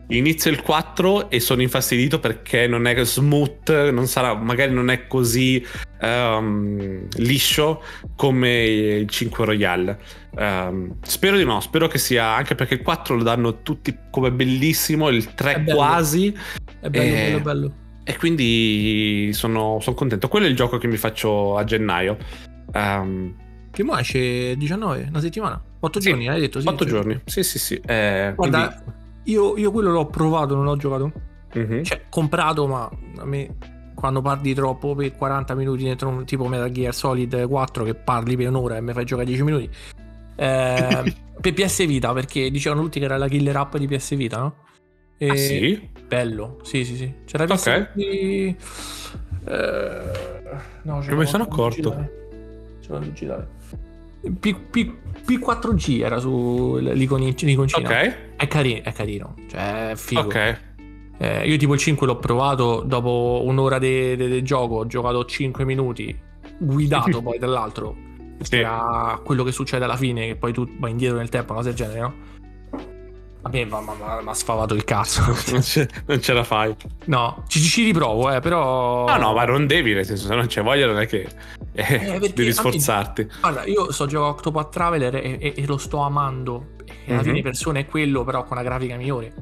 inizio 0.08 0.52
il 0.52 0.62
4 0.62 1.30
e 1.30 1.40
sono 1.40 1.62
infastidito 1.62 2.20
perché 2.20 2.68
non 2.68 2.86
è 2.86 3.04
smooth, 3.04 3.90
non 3.92 4.08
sarà, 4.08 4.36
magari 4.36 4.74
non 4.74 4.90
è 4.90 5.08
così 5.08 5.66
um, 6.02 7.08
liscio 7.18 7.84
come 8.16 8.64
il 8.64 9.10
5 9.10 9.46
Royale. 9.46 10.00
Um, 10.36 10.96
spero 11.02 11.38
di 11.38 11.44
no, 11.44 11.60
spero 11.60 11.88
che 11.88 11.98
sia 11.98 12.36
anche 12.36 12.56
perché 12.56 12.76
il 12.76 12.82
4 12.82 13.16
lo 13.16 13.24
danno 13.24 13.62
tutti 13.62 13.98
come 14.12 14.32
bellissimo, 14.32 15.10
il 15.10 15.34
3 15.34 15.54
è 15.54 15.64
quasi. 15.64 16.36
È 16.80 16.90
bello, 16.90 17.04
e, 17.04 17.12
bello, 17.12 17.40
bello. 17.40 17.74
E 18.04 18.18
quindi 18.18 19.30
sono, 19.34 19.80
sono, 19.80 19.96
contento. 19.96 20.28
Quello 20.28 20.46
è 20.46 20.50
il 20.50 20.56
gioco 20.56 20.78
che 20.78 20.88
mi 20.88 20.98
faccio 20.98 21.56
a 21.56 21.64
gennaio. 21.64 22.18
Um, 22.74 23.34
che 23.74 23.84
mo 23.84 23.98
esce 23.98 24.56
19, 24.56 25.08
una 25.10 25.20
settimana. 25.20 25.60
8 25.80 26.00
sì, 26.00 26.10
giorni, 26.10 26.30
hai 26.30 26.40
detto? 26.40 26.62
Sì, 26.62 26.68
8 26.68 26.86
giorni, 26.86 27.20
sì, 27.26 27.42
sì, 27.42 27.58
sì. 27.58 27.82
Eh, 27.84 28.34
Guarda, 28.36 28.68
quindi... 28.68 29.32
io, 29.32 29.58
io, 29.58 29.72
quello 29.72 29.92
l'ho 29.92 30.06
provato, 30.06 30.54
non 30.54 30.64
l'ho 30.66 30.78
giocato. 30.78 31.12
Mm-hmm. 31.58 31.82
Cioè, 31.82 32.04
comprato, 32.10 32.68
ma 32.68 32.88
a 33.18 33.26
me 33.26 33.56
quando 33.96 34.22
parli 34.22 34.54
troppo 34.54 34.94
per 34.94 35.16
40 35.16 35.56
minuti 35.56 35.84
dentro 35.84 36.10
un 36.10 36.24
tipo 36.24 36.48
Metal 36.48 36.70
Gear 36.70 36.94
Solid 36.94 37.48
4 37.48 37.84
che 37.84 37.96
parli 37.96 38.36
per 38.36 38.50
un'ora 38.50 38.78
e 38.78 38.82
mi 38.82 38.94
fai 38.94 39.06
giocare 39.06 39.28
10 39.28 39.44
minuti. 39.44 39.70
Eh, 40.36 41.16
per 41.42 41.54
PS 41.54 41.88
Vita, 41.88 42.14
perché 42.14 42.52
dicevano 42.52 42.84
tutti 42.84 43.00
che 43.00 43.06
era 43.06 43.18
la 43.18 43.28
killer 43.28 43.56
app 43.56 43.76
di 43.78 43.88
PS 43.88 44.16
Vita, 44.16 44.38
no? 44.38 44.56
E... 45.18 45.30
Ah, 45.30 45.36
sì? 45.36 45.90
Bello, 46.08 46.60
sì, 46.62 46.86
sì, 46.86 46.96
sì. 46.96 47.12
C'era 47.26 47.46
PS 47.46 47.66
Ok. 47.66 47.94
Di... 47.94 48.56
Eh... 49.46 50.32
No, 50.84 51.00
Come 51.00 51.16
mi 51.16 51.26
sono 51.26 51.44
accorto? 51.44 52.10
C'era 52.82 53.00
digitale. 53.00 53.62
P, 54.40 54.56
P, 54.56 54.94
P4G 55.26 56.02
era 56.02 56.20
su 56.20 56.78
l'iconcina. 56.80 57.90
Ok. 57.90 58.18
È 58.38 58.48
carino, 58.48 58.82
è 58.84 58.92
carino. 58.94 59.36
Cioè, 59.50 59.92
è 59.92 59.96
figo. 59.96 60.22
Ok. 60.22 60.60
Eh, 61.18 61.48
io 61.48 61.58
tipo 61.58 61.74
il 61.74 61.80
5 61.80 62.08
l'ho 62.08 62.18
provato 62.18 62.84
dopo 62.86 63.42
un'ora 63.46 63.80
di 63.80 64.16
de, 64.16 64.28
de 64.28 64.42
gioco, 64.44 64.76
ho 64.76 64.88
giocato 64.88 65.24
5 65.24 65.64
minuti, 65.66 66.18
guidato 66.58 67.22
poi 67.24 67.38
dall'altro. 67.38 67.96
Sì. 68.42 68.58
Era 68.58 69.20
quello 69.24 69.44
che 69.44 69.52
succede 69.52 69.86
alla 69.86 69.96
fine, 69.96 70.28
che 70.28 70.36
poi 70.36 70.52
tu 70.52 70.68
vai 70.80 70.92
indietro 70.92 71.18
nel 71.18 71.30
tempo, 71.30 71.54
una 71.54 71.62
cosa 71.62 71.74
del 71.74 71.78
genere, 71.78 72.00
no? 72.00 72.14
A 73.54 73.56
me 73.56 74.22
mi 74.24 74.30
ha 74.30 74.34
sfavato 74.34 74.74
il 74.74 74.84
cazzo. 74.84 75.22
non, 76.08 76.22
ce, 76.22 76.34
la 76.34 76.44
fai. 76.44 76.76
No, 77.06 77.44
ci, 77.48 77.60
ci 77.60 77.84
riprovo, 77.84 78.32
eh, 78.32 78.40
però. 78.40 79.06
No, 79.06 79.16
no, 79.18 79.34
ma 79.34 79.46
non 79.46 79.68
devi, 79.68 79.94
nel 79.94 80.06
senso, 80.06 80.26
se 80.26 80.34
non 80.34 80.48
c'è 80.48 80.64
voglia, 80.64 80.88
non 80.88 81.00
è 81.00 81.06
che 81.06 81.28
eh, 81.74 82.16
eh, 82.16 82.34
devi 82.34 82.52
sforzarti. 82.52 83.28
Guarda, 83.42 83.64
io 83.66 83.92
sto 83.92 84.08
giocando 84.08 84.34
Octopath 84.34 84.72
Traveler 84.72 85.16
e, 85.16 85.38
e, 85.40 85.54
e, 85.56 85.66
lo 85.68 85.78
sto 85.78 86.00
amando. 86.00 86.70
E 86.86 87.12
alla 87.12 87.18
mm-hmm. 87.18 87.24
fine 87.24 87.42
persona 87.44 87.80
è 87.80 87.86
quello, 87.86 88.24
però 88.24 88.44
con 88.44 88.58
una 88.58 88.66
grafica 88.66 88.96
migliore. 88.96 89.34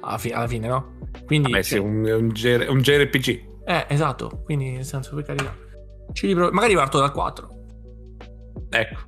Alla, 0.00 0.18
fi- 0.18 0.32
alla 0.32 0.48
fine, 0.48 0.66
no? 0.66 0.96
Quindi. 1.24 1.52
Vabbè, 1.52 1.62
cioè, 1.62 1.78
sì, 1.78 1.84
un, 1.84 2.04
un, 2.04 2.28
G- 2.30 2.66
un, 2.68 2.80
JRPG. 2.80 3.28
Eh, 3.66 3.86
esatto. 3.88 4.42
Quindi, 4.44 4.72
nel 4.72 4.84
senso, 4.84 5.14
per 5.14 5.26
carità. 5.26 5.54
Ci 6.12 6.26
riprovo. 6.26 6.50
Magari 6.50 6.74
parto 6.74 6.98
dal 6.98 7.12
4. 7.12 7.48
Ecco, 8.70 9.00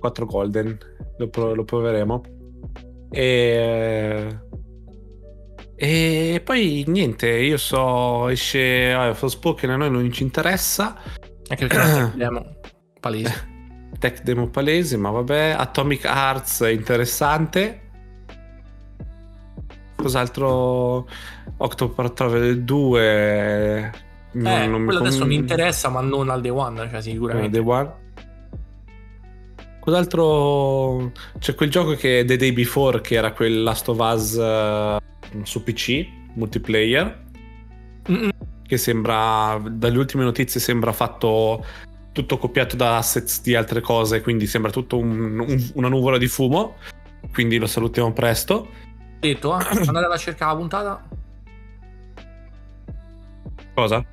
4 0.00 0.26
Golden. 0.26 0.76
Lo, 1.18 1.28
pro- 1.28 1.54
lo 1.54 1.62
proveremo. 1.62 2.34
E... 3.10 4.38
e 5.74 6.42
poi 6.44 6.84
niente, 6.86 7.28
io 7.28 7.56
so, 7.56 8.28
esce 8.28 8.92
ah, 8.92 9.14
Forspoken 9.14 9.70
a 9.70 9.76
noi 9.76 9.90
non 9.90 10.10
ci 10.12 10.22
interessa. 10.22 10.96
Anche 11.48 11.66
perché 11.66 12.02
è 12.02 12.10
demo 12.14 12.56
palese. 13.00 13.54
Tech 13.98 14.22
demo 14.22 14.48
palese, 14.48 14.96
ma 14.96 15.10
vabbè. 15.10 15.54
Atomic 15.56 16.04
Arts 16.04 16.62
è 16.62 16.70
interessante. 16.70 17.80
Cos'altro? 19.96 21.08
Octopath 21.58 22.12
Traveler 22.14 22.58
2 22.58 23.92
non, 24.32 24.46
eh, 24.46 24.66
non 24.66 24.84
quello 24.84 25.00
mi 25.00 25.06
adesso 25.06 25.26
mi 25.26 25.34
interessa 25.34 25.88
ma 25.88 26.00
non 26.00 26.28
al 26.28 26.40
day 26.40 26.50
one 26.50 26.88
cioè 26.90 27.00
sicuramente 27.00 27.58
day 27.58 27.66
one 27.66 27.94
Cos'altro? 29.86 31.12
C'è 31.38 31.54
quel 31.54 31.70
gioco 31.70 31.94
che 31.94 32.18
è 32.18 32.24
The 32.24 32.36
Day 32.36 32.52
Before, 32.52 33.00
che 33.00 33.14
era 33.14 33.30
quel 33.30 33.62
Last 33.62 33.88
of 33.88 33.98
Us 34.00 34.32
uh, 34.32 35.44
su 35.44 35.62
PC, 35.62 36.08
multiplayer. 36.34 37.24
Mm-mm. 38.10 38.30
Che 38.66 38.76
sembra, 38.78 39.62
dalle 39.64 39.96
ultime 39.96 40.24
notizie, 40.24 40.58
sembra 40.58 40.90
fatto 40.90 41.64
tutto 42.10 42.36
copiato 42.36 42.74
da 42.74 42.96
assets 42.96 43.40
di 43.42 43.54
altre 43.54 43.80
cose, 43.80 44.22
quindi 44.22 44.48
sembra 44.48 44.72
tutto 44.72 44.98
un, 44.98 45.38
un, 45.38 45.70
una 45.74 45.88
nuvola 45.88 46.18
di 46.18 46.26
fumo. 46.26 46.78
Quindi 47.32 47.56
lo 47.56 47.68
salutiamo 47.68 48.12
presto. 48.12 48.68
Detto, 49.20 49.56
eh? 49.56 49.66
andate 49.86 50.06
a 50.06 50.16
cercare 50.16 50.50
la 50.50 50.58
puntata. 50.58 51.08
Cosa? 53.72 54.04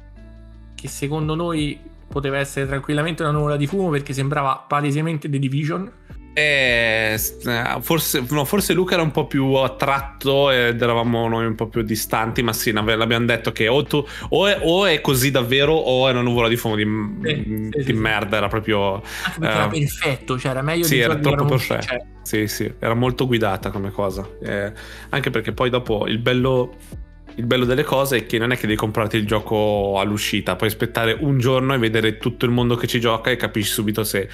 Che 0.76 0.88
secondo 0.88 1.34
noi 1.34 1.80
poteva 2.14 2.38
essere 2.38 2.68
tranquillamente 2.68 3.24
una 3.24 3.32
nuvola 3.32 3.58
di 3.58 3.66
fumo 3.66 3.90
perché 3.90 4.14
sembrava 4.14 4.64
palesemente 4.68 5.28
The 5.28 5.40
Division 5.40 5.92
eh, 6.36 7.16
forse, 7.82 8.26
no, 8.28 8.44
forse 8.44 8.74
Luca 8.74 8.96
era 8.96 9.04
un 9.04 9.12
po' 9.12 9.28
più 9.28 9.54
attratto 9.54 10.50
ed 10.50 10.82
eravamo 10.82 11.28
noi 11.28 11.46
un 11.46 11.54
po' 11.54 11.68
più 11.68 11.84
distanti, 11.84 12.42
ma 12.42 12.54
sì, 12.54 12.72
l'abbiamo 12.72 13.26
detto 13.26 13.52
che 13.52 13.68
o, 13.68 13.84
tu, 13.84 14.04
o, 14.30 14.48
è, 14.48 14.58
o 14.64 14.86
è 14.86 15.00
così 15.00 15.30
davvero 15.30 15.74
o 15.74 16.08
è 16.08 16.12
una 16.12 16.22
nuvola 16.22 16.48
di 16.48 16.56
fumo 16.56 16.76
di, 16.76 16.88
sì, 17.22 17.70
di 17.70 17.84
sì, 17.84 17.94
merda, 17.94 18.30
sì. 18.30 18.36
era 18.36 18.48
proprio... 18.48 18.96
Uh, 18.96 19.44
era 19.44 19.68
perfetto, 19.68 20.40
cioè 20.40 20.52
era 20.52 20.64
meglio 20.64 20.86
sì, 20.86 20.96
di 20.96 21.02
era 21.02 21.16
troppo 21.18 21.46
perfetto. 21.46 21.86
Cioè. 21.86 22.06
Sì, 22.24 22.48
sì, 22.48 22.74
era 22.80 22.96
molto 22.96 23.28
guidata 23.28 23.70
come 23.70 23.92
cosa. 23.92 24.28
Eh, 24.42 24.74
anche 25.10 25.30
perché 25.30 25.52
poi 25.52 25.70
dopo 25.70 26.08
il 26.08 26.18
bello 26.18 26.78
il 27.36 27.46
bello 27.46 27.66
delle 27.66 27.84
cose 27.84 28.18
è 28.18 28.26
che 28.26 28.38
non 28.38 28.52
è 28.52 28.56
che 28.56 28.68
devi 28.68 28.78
comprarti 28.78 29.18
il 29.18 29.26
gioco 29.26 30.00
all'uscita, 30.00 30.56
puoi 30.56 30.70
aspettare 30.70 31.18
un 31.20 31.40
giorno 31.40 31.74
e 31.74 31.78
vedere 31.78 32.18
tutto 32.18 32.46
il 32.46 32.52
mondo 32.52 32.76
che 32.76 32.88
ci 32.88 33.00
gioca 33.00 33.32
e 33.32 33.36
capisci 33.36 33.72
subito 33.72 34.04
se 34.04 34.30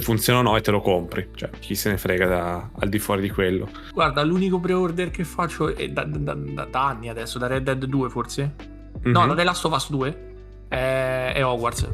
funziona 0.00 0.40
o 0.40 0.42
no 0.42 0.56
e 0.56 0.60
te 0.60 0.70
lo 0.70 0.80
compri. 0.80 1.28
Cioè, 1.34 1.50
chi 1.60 1.74
se 1.74 1.90
ne 1.90 1.98
frega 1.98 2.26
da, 2.26 2.70
al 2.78 2.88
di 2.88 2.98
fuori 2.98 3.20
di 3.20 3.30
quello. 3.30 3.68
Guarda, 3.92 4.22
l'unico 4.24 4.58
pre-order 4.58 5.10
che 5.10 5.24
faccio 5.24 5.74
è 5.74 5.88
da, 5.88 6.04
da, 6.04 6.34
da, 6.34 6.86
anni 6.86 7.08
adesso, 7.08 7.38
da 7.38 7.46
Red 7.46 7.62
Dead 7.62 7.84
2 7.84 8.10
forse. 8.10 8.54
Mm-hmm. 8.98 9.12
No, 9.12 9.24
non 9.24 9.38
è 9.38 9.44
Last 9.44 9.64
of 9.64 9.72
Us 9.74 9.90
2, 9.90 10.32
è, 10.68 11.32
è 11.36 11.44
Hogwarts. 11.44 11.88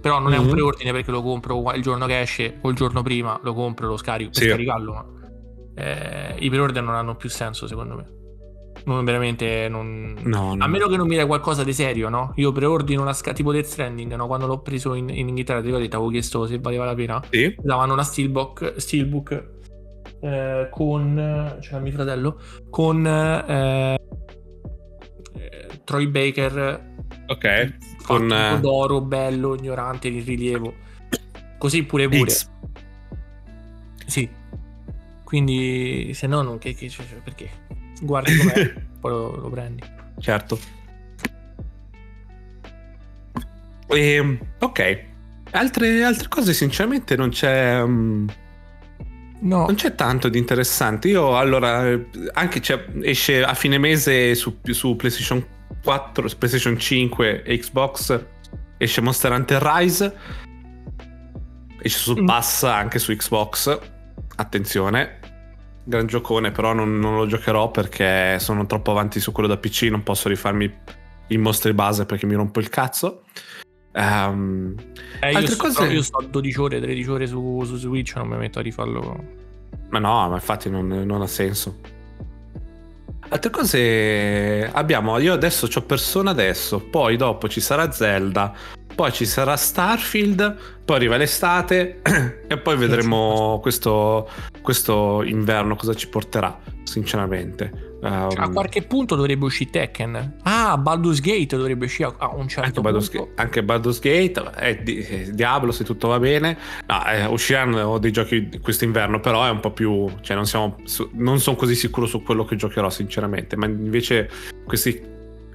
Però 0.00 0.18
non 0.18 0.30
mm-hmm. 0.30 0.34
è 0.34 0.38
un 0.38 0.46
mhm. 0.46 0.52
preordine 0.52 0.92
perché 0.92 1.10
lo 1.10 1.22
compro 1.22 1.72
il 1.72 1.82
giorno 1.82 2.06
che 2.06 2.20
esce 2.20 2.58
o 2.60 2.68
il 2.68 2.76
giorno 2.76 3.02
prima, 3.02 3.38
lo 3.42 3.54
compro, 3.54 3.86
lo 3.86 3.96
scarico 3.96 4.30
per 4.30 4.42
sì. 4.42 4.48
scaricarlo. 4.48 4.92
Ma 4.92 5.06
eh, 5.74 6.34
i 6.38 6.50
pre-order 6.50 6.82
non 6.82 6.94
hanno 6.94 7.16
più 7.16 7.28
senso 7.28 7.66
secondo 7.66 7.94
me 7.94 8.17
non 8.94 9.04
veramente 9.04 9.68
non... 9.68 10.16
No, 10.22 10.54
no. 10.54 10.64
a 10.64 10.66
meno 10.66 10.88
che 10.88 10.96
non 10.96 11.06
mi 11.06 11.16
dai 11.16 11.26
qualcosa 11.26 11.62
di 11.64 11.72
serio 11.72 12.08
no? 12.08 12.32
io 12.36 12.52
preordino 12.52 13.02
una 13.02 13.12
scatola 13.12 13.34
tipo 13.34 13.52
Death 13.52 13.66
Stranding 13.66 14.14
no? 14.14 14.26
quando 14.26 14.46
l'ho 14.46 14.60
preso 14.60 14.94
in, 14.94 15.08
in 15.08 15.28
Inghilterra 15.28 15.60
ti 15.60 15.68
avevo 15.68 16.08
chiesto 16.08 16.46
se 16.46 16.58
valeva 16.58 16.84
la 16.84 16.94
pena 16.94 17.22
sì. 17.30 17.54
davano 17.60 17.92
una 17.92 18.02
steelbook, 18.02 18.74
steelbook 18.76 19.56
eh, 20.20 20.68
con 20.70 21.58
c'era 21.60 21.78
mio 21.78 21.92
fratello 21.92 22.40
con 22.70 23.06
eh, 23.06 23.94
eh, 25.36 25.80
Troy 25.84 26.06
Baker 26.06 26.94
ok 27.26 27.76
con 28.04 28.30
uh... 28.30 28.58
d'oro 28.60 29.00
bello 29.00 29.54
ignorante 29.54 30.10
di 30.10 30.20
rilievo 30.20 30.74
così 31.58 31.84
pure 31.84 32.08
pure 32.08 32.30
X. 32.30 32.50
sì 34.06 34.28
quindi 35.24 36.12
se 36.14 36.26
no 36.26 36.40
non 36.40 36.56
che, 36.56 36.74
che 36.74 36.88
cioè, 36.88 37.04
perché 37.22 37.50
guardi 38.00 38.36
com'è, 38.36 38.74
poi 39.00 39.10
lo, 39.10 39.36
lo, 39.36 39.50
prendi. 39.50 39.82
Certo. 40.18 40.58
E, 43.88 44.12
ehm, 44.14 44.38
ok. 44.60 45.04
Altre, 45.50 46.04
altre, 46.04 46.28
cose, 46.28 46.52
sinceramente, 46.52 47.16
non 47.16 47.30
c'è. 47.30 47.80
Um, 47.80 48.26
no. 49.40 49.66
Non 49.66 49.74
c'è 49.74 49.94
tanto 49.94 50.28
di 50.28 50.38
interessante. 50.38 51.08
Io, 51.08 51.36
allora, 51.36 51.98
anche 52.32 52.60
esce 53.02 53.42
a 53.42 53.54
fine 53.54 53.78
mese 53.78 54.34
su, 54.34 54.58
su 54.62 54.96
PlayStation 54.96 55.44
4, 55.82 56.28
PlayStation 56.36 56.78
5 56.78 57.42
e 57.42 57.58
Xbox. 57.58 58.24
Esce 58.76 59.00
Monster 59.00 59.32
Hunter 59.32 59.62
Rise. 59.62 60.16
Esce 61.80 61.98
su 61.98 62.20
mm. 62.20 62.26
Pass 62.26 62.64
anche 62.64 62.98
su 62.98 63.14
Xbox. 63.14 63.78
Attenzione, 64.36 65.17
gran 65.88 66.06
giocone, 66.06 66.50
però 66.50 66.74
non, 66.74 66.98
non, 66.98 67.16
lo 67.16 67.26
giocherò 67.26 67.70
perché 67.70 68.38
sono 68.38 68.66
troppo 68.66 68.90
avanti 68.90 69.20
su 69.20 69.32
quello 69.32 69.48
da 69.48 69.56
PC, 69.56 69.84
non 69.84 70.02
posso 70.02 70.28
rifarmi 70.28 70.70
i 71.28 71.38
mostri 71.38 71.72
base 71.72 72.04
perché 72.04 72.26
mi 72.26 72.34
rompo 72.34 72.60
il 72.60 72.68
cazzo. 72.68 73.22
Um, 73.94 74.74
eh, 75.20 75.34
altre 75.34 75.54
io, 75.54 75.56
cose... 75.56 75.72
Sto, 75.72 75.84
io 75.84 76.02
sto 76.02 76.26
12 76.28 76.60
ore, 76.60 76.80
13 76.80 77.10
ore 77.10 77.26
su, 77.26 77.62
su 77.64 77.76
Switch, 77.76 78.14
non 78.16 78.28
mi 78.28 78.36
metto 78.36 78.58
a 78.58 78.62
rifarlo. 78.62 79.24
Ma 79.88 79.98
no, 79.98 80.28
ma 80.28 80.34
infatti 80.34 80.68
non, 80.68 80.86
non 80.86 81.22
ha 81.22 81.26
senso. 81.26 81.96
Altre 83.30 83.50
cose 83.50 84.70
abbiamo, 84.72 85.18
io 85.18 85.32
adesso 85.32 85.68
ho 85.72 85.82
Persona 85.82 86.30
adesso, 86.30 86.80
poi 86.80 87.16
dopo 87.16 87.48
ci 87.48 87.60
sarà 87.60 87.90
Zelda, 87.90 88.54
poi 88.98 89.12
ci 89.12 89.26
sarà 89.26 89.54
Starfield, 89.54 90.56
poi 90.84 90.96
arriva 90.96 91.16
l'estate 91.16 92.00
e 92.48 92.58
poi 92.58 92.76
vedremo 92.76 93.60
questo, 93.62 94.28
questo 94.60 95.22
inverno 95.22 95.76
cosa 95.76 95.94
ci 95.94 96.08
porterà, 96.08 96.58
sinceramente. 96.82 97.94
Um, 98.00 98.28
a 98.34 98.48
qualche 98.48 98.82
punto 98.82 99.14
dovrebbe 99.14 99.44
uscire 99.44 99.70
Tekken. 99.70 100.38
Ah, 100.42 100.76
Baldur's 100.78 101.20
Gate 101.20 101.56
dovrebbe 101.56 101.84
uscire 101.84 102.12
a 102.16 102.34
un 102.34 102.48
certo 102.48 102.66
anche 102.66 102.80
Baldur's 102.80 103.08
punto. 103.08 103.26
Gate, 103.26 103.40
anche 103.40 103.62
Baldur's 103.62 104.00
Gate, 104.00 104.50
eh, 104.58 104.82
di, 104.82 104.98
eh, 104.98 105.30
Diablo 105.30 105.70
se 105.70 105.84
tutto 105.84 106.08
va 106.08 106.18
bene. 106.18 106.58
No, 106.88 107.06
eh, 107.06 107.24
usciranno 107.26 107.98
dei 107.98 108.10
giochi 108.10 108.50
quest'inverno, 108.60 109.20
però 109.20 109.44
è 109.44 109.50
un 109.50 109.60
po' 109.60 109.70
più... 109.70 110.10
Cioè 110.22 110.34
non, 110.34 110.44
siamo, 110.44 110.74
non 111.12 111.38
sono 111.38 111.54
così 111.54 111.76
sicuro 111.76 112.06
su 112.06 112.20
quello 112.24 112.44
che 112.44 112.56
giocherò 112.56 112.90
sinceramente, 112.90 113.54
ma 113.54 113.66
invece 113.66 114.28
questi 114.64 115.00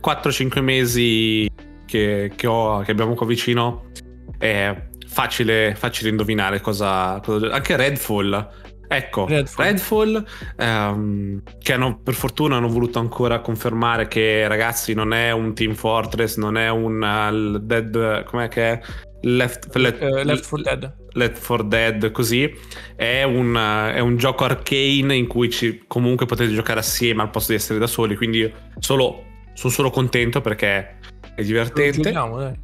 4-5 0.01 0.61
mesi 0.61 1.49
che, 1.93 2.31
che, 2.35 2.47
ho, 2.47 2.79
che 2.79 2.89
abbiamo 2.89 3.13
qua 3.13 3.27
vicino 3.27 3.91
è 4.39 4.75
facile, 5.05 5.75
facile 5.75 6.09
indovinare 6.09 6.59
cosa, 6.59 7.19
cosa... 7.23 7.51
Anche 7.51 7.75
Redfall. 7.75 8.49
Ecco, 8.87 9.25
Redfall, 9.27 9.65
Redfall 9.65 10.25
um, 10.57 11.41
che 11.59 11.73
hanno, 11.73 11.99
per 11.99 12.13
fortuna 12.15 12.57
hanno 12.57 12.67
voluto 12.67 12.99
ancora 12.99 13.39
confermare 13.39 14.07
che 14.07 14.47
ragazzi 14.47 14.93
non 14.93 15.13
è 15.13 15.31
un 15.31 15.53
Team 15.53 15.73
Fortress, 15.73 16.37
non 16.37 16.57
è 16.57 16.69
un 16.69 17.01
uh, 17.01 17.59
Dead, 17.59 18.23
com'è 18.23 18.47
che 18.47 18.71
è? 18.71 18.81
Left, 19.21 19.73
let, 19.75 20.01
uh, 20.01 20.23
Left 20.23 20.47
4 20.47 20.61
Dead. 20.61 20.95
Left 21.13 21.45
4 21.45 21.63
Dead, 21.63 22.11
così. 22.11 22.51
È 22.95 23.23
un, 23.23 23.55
è 23.55 23.99
un, 23.99 24.17
gioco 24.17 24.43
arcane 24.45 25.15
in 25.15 25.27
cui 25.27 25.49
ci, 25.49 25.83
comunque 25.87 26.25
potete 26.25 26.53
giocare 26.53 26.79
assieme 26.79 27.21
al 27.21 27.29
posto 27.29 27.51
di 27.51 27.57
essere 27.57 27.79
da 27.79 27.87
soli, 27.87 28.15
quindi 28.15 28.51
solo, 28.79 29.23
sono 29.53 29.71
solo 29.71 29.89
contento 29.89 30.41
perché 30.41 30.97
è 31.35 31.43
divertente. 31.43 31.97
Lo 31.97 32.03
giochiamo, 32.03 32.37
dai. 32.37 32.59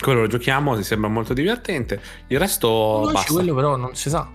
Quello 0.00 0.20
lo 0.22 0.26
giochiamo, 0.26 0.76
si 0.76 0.82
sembra 0.82 1.08
molto 1.08 1.34
divertente. 1.34 2.00
Il 2.28 2.38
resto. 2.38 3.02
Non 3.04 3.12
basta. 3.12 3.32
quello, 3.32 3.54
però 3.54 3.76
non 3.76 3.94
si 3.94 4.08
sa. 4.08 4.28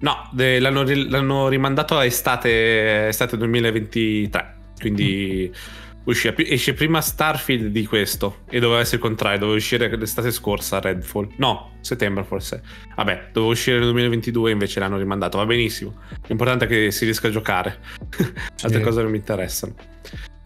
No, 0.00 0.28
de, 0.32 0.58
l'hanno, 0.58 0.84
l'hanno, 0.84 1.48
rimandato 1.48 1.96
a 1.96 2.04
estate, 2.04 3.08
estate 3.08 3.36
2023. 3.38 4.56
Quindi 4.78 5.50
mm. 5.50 6.00
uscì, 6.04 6.32
esce 6.36 6.74
prima 6.74 7.00
Starfield 7.00 7.68
di 7.68 7.86
questo. 7.86 8.40
E 8.50 8.60
doveva 8.60 8.80
essere 8.80 8.96
il 8.96 9.02
contrario, 9.02 9.38
doveva 9.38 9.56
uscire 9.56 9.96
l'estate 9.96 10.30
scorsa 10.30 10.78
Redfall. 10.78 11.28
No, 11.36 11.76
settembre 11.80 12.24
forse. 12.24 12.62
Vabbè, 12.94 13.30
doveva 13.32 13.52
uscire 13.52 13.78
nel 13.78 13.86
2022 13.86 14.50
invece 14.50 14.78
l'hanno 14.78 14.98
rimandato. 14.98 15.38
Va 15.38 15.46
benissimo. 15.46 15.94
L'importante 16.26 16.66
è 16.66 16.68
che 16.68 16.90
si 16.90 17.04
riesca 17.04 17.28
a 17.28 17.30
giocare. 17.30 17.78
Altre 18.62 18.80
cose 18.80 19.00
non 19.00 19.10
mi 19.10 19.16
interessano. 19.16 19.74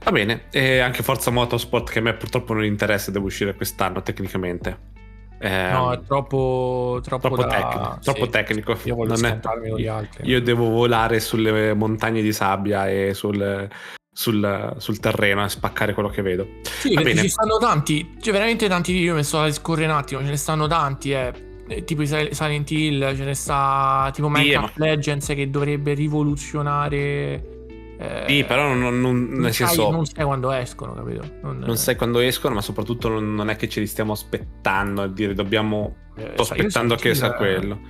Va 0.08 0.14
bene, 0.14 0.44
e 0.50 0.78
anche 0.78 1.02
Forza 1.02 1.30
Motorsport 1.30 1.90
che 1.90 1.98
a 1.98 2.02
me 2.02 2.14
purtroppo 2.14 2.54
non 2.54 2.64
interessa, 2.64 3.10
devo 3.10 3.26
uscire 3.26 3.54
quest'anno 3.54 4.00
tecnicamente. 4.00 4.96
Eh, 5.38 5.70
no, 5.70 5.92
è 5.92 6.00
troppo, 6.00 6.98
troppo, 7.02 7.28
troppo, 7.28 7.42
da... 7.42 7.48
tecnico, 7.48 7.98
troppo 8.02 8.24
sì, 8.24 8.30
tecnico. 8.30 8.78
Io 8.84 8.94
voglio 8.94 9.16
non 9.16 9.40
con 9.42 9.76
gli 9.78 9.86
altri. 9.86 10.26
Io 10.26 10.40
devo 10.40 10.70
volare 10.70 11.20
sulle 11.20 11.74
montagne 11.74 12.22
di 12.22 12.32
sabbia 12.32 12.88
e 12.88 13.12
sul, 13.12 13.68
sul, 14.10 14.74
sul 14.78 14.98
terreno 14.98 15.44
e 15.44 15.48
spaccare 15.50 15.92
quello 15.92 16.08
che 16.08 16.22
vedo. 16.22 16.46
Sì, 16.62 16.94
Va 16.94 17.02
bene. 17.02 17.20
ci 17.20 17.28
stanno 17.28 17.58
tanti, 17.58 18.14
cioè 18.18 18.32
veramente 18.32 18.66
tanti 18.66 18.94
video, 18.94 19.14
mi 19.14 19.22
sto 19.22 19.40
a 19.40 19.52
scorrere 19.52 19.92
un 19.92 19.98
attimo, 19.98 20.22
ce 20.22 20.30
ne 20.30 20.36
stanno 20.38 20.66
tanti, 20.66 21.12
eh. 21.12 21.32
eh 21.68 21.84
tipo 21.84 22.00
i 22.00 22.06
Silent 22.06 22.70
Hill, 22.70 23.14
ce 23.14 23.24
ne 23.24 23.34
sta 23.34 24.10
tipo 24.14 24.30
Minecraft 24.30 24.78
ma... 24.78 24.86
Legends 24.86 25.26
che 25.26 25.50
dovrebbe 25.50 25.92
rivoluzionare 25.92 27.56
eh, 28.00 28.24
sì, 28.28 28.44
però 28.44 28.74
non, 28.74 29.00
non, 29.00 29.42
sai, 29.42 29.52
senso, 29.52 29.90
non 29.90 30.06
sai 30.06 30.24
quando 30.24 30.52
escono, 30.52 30.94
capito? 30.94 31.28
Non, 31.42 31.58
non 31.58 31.76
sai 31.76 31.96
quando 31.96 32.20
escono, 32.20 32.54
ma 32.54 32.60
soprattutto 32.60 33.08
non, 33.08 33.34
non, 33.34 33.50
è 33.50 33.56
che 33.56 33.68
ce 33.68 33.80
li 33.80 33.88
stiamo 33.88 34.12
aspettando 34.12 35.02
a 35.02 35.08
dire 35.08 35.34
dobbiamo. 35.34 35.96
Eh, 36.16 36.30
sto 36.34 36.42
aspettando 36.42 36.94
che 36.94 37.14
sia 37.16 37.32
quello. 37.34 37.80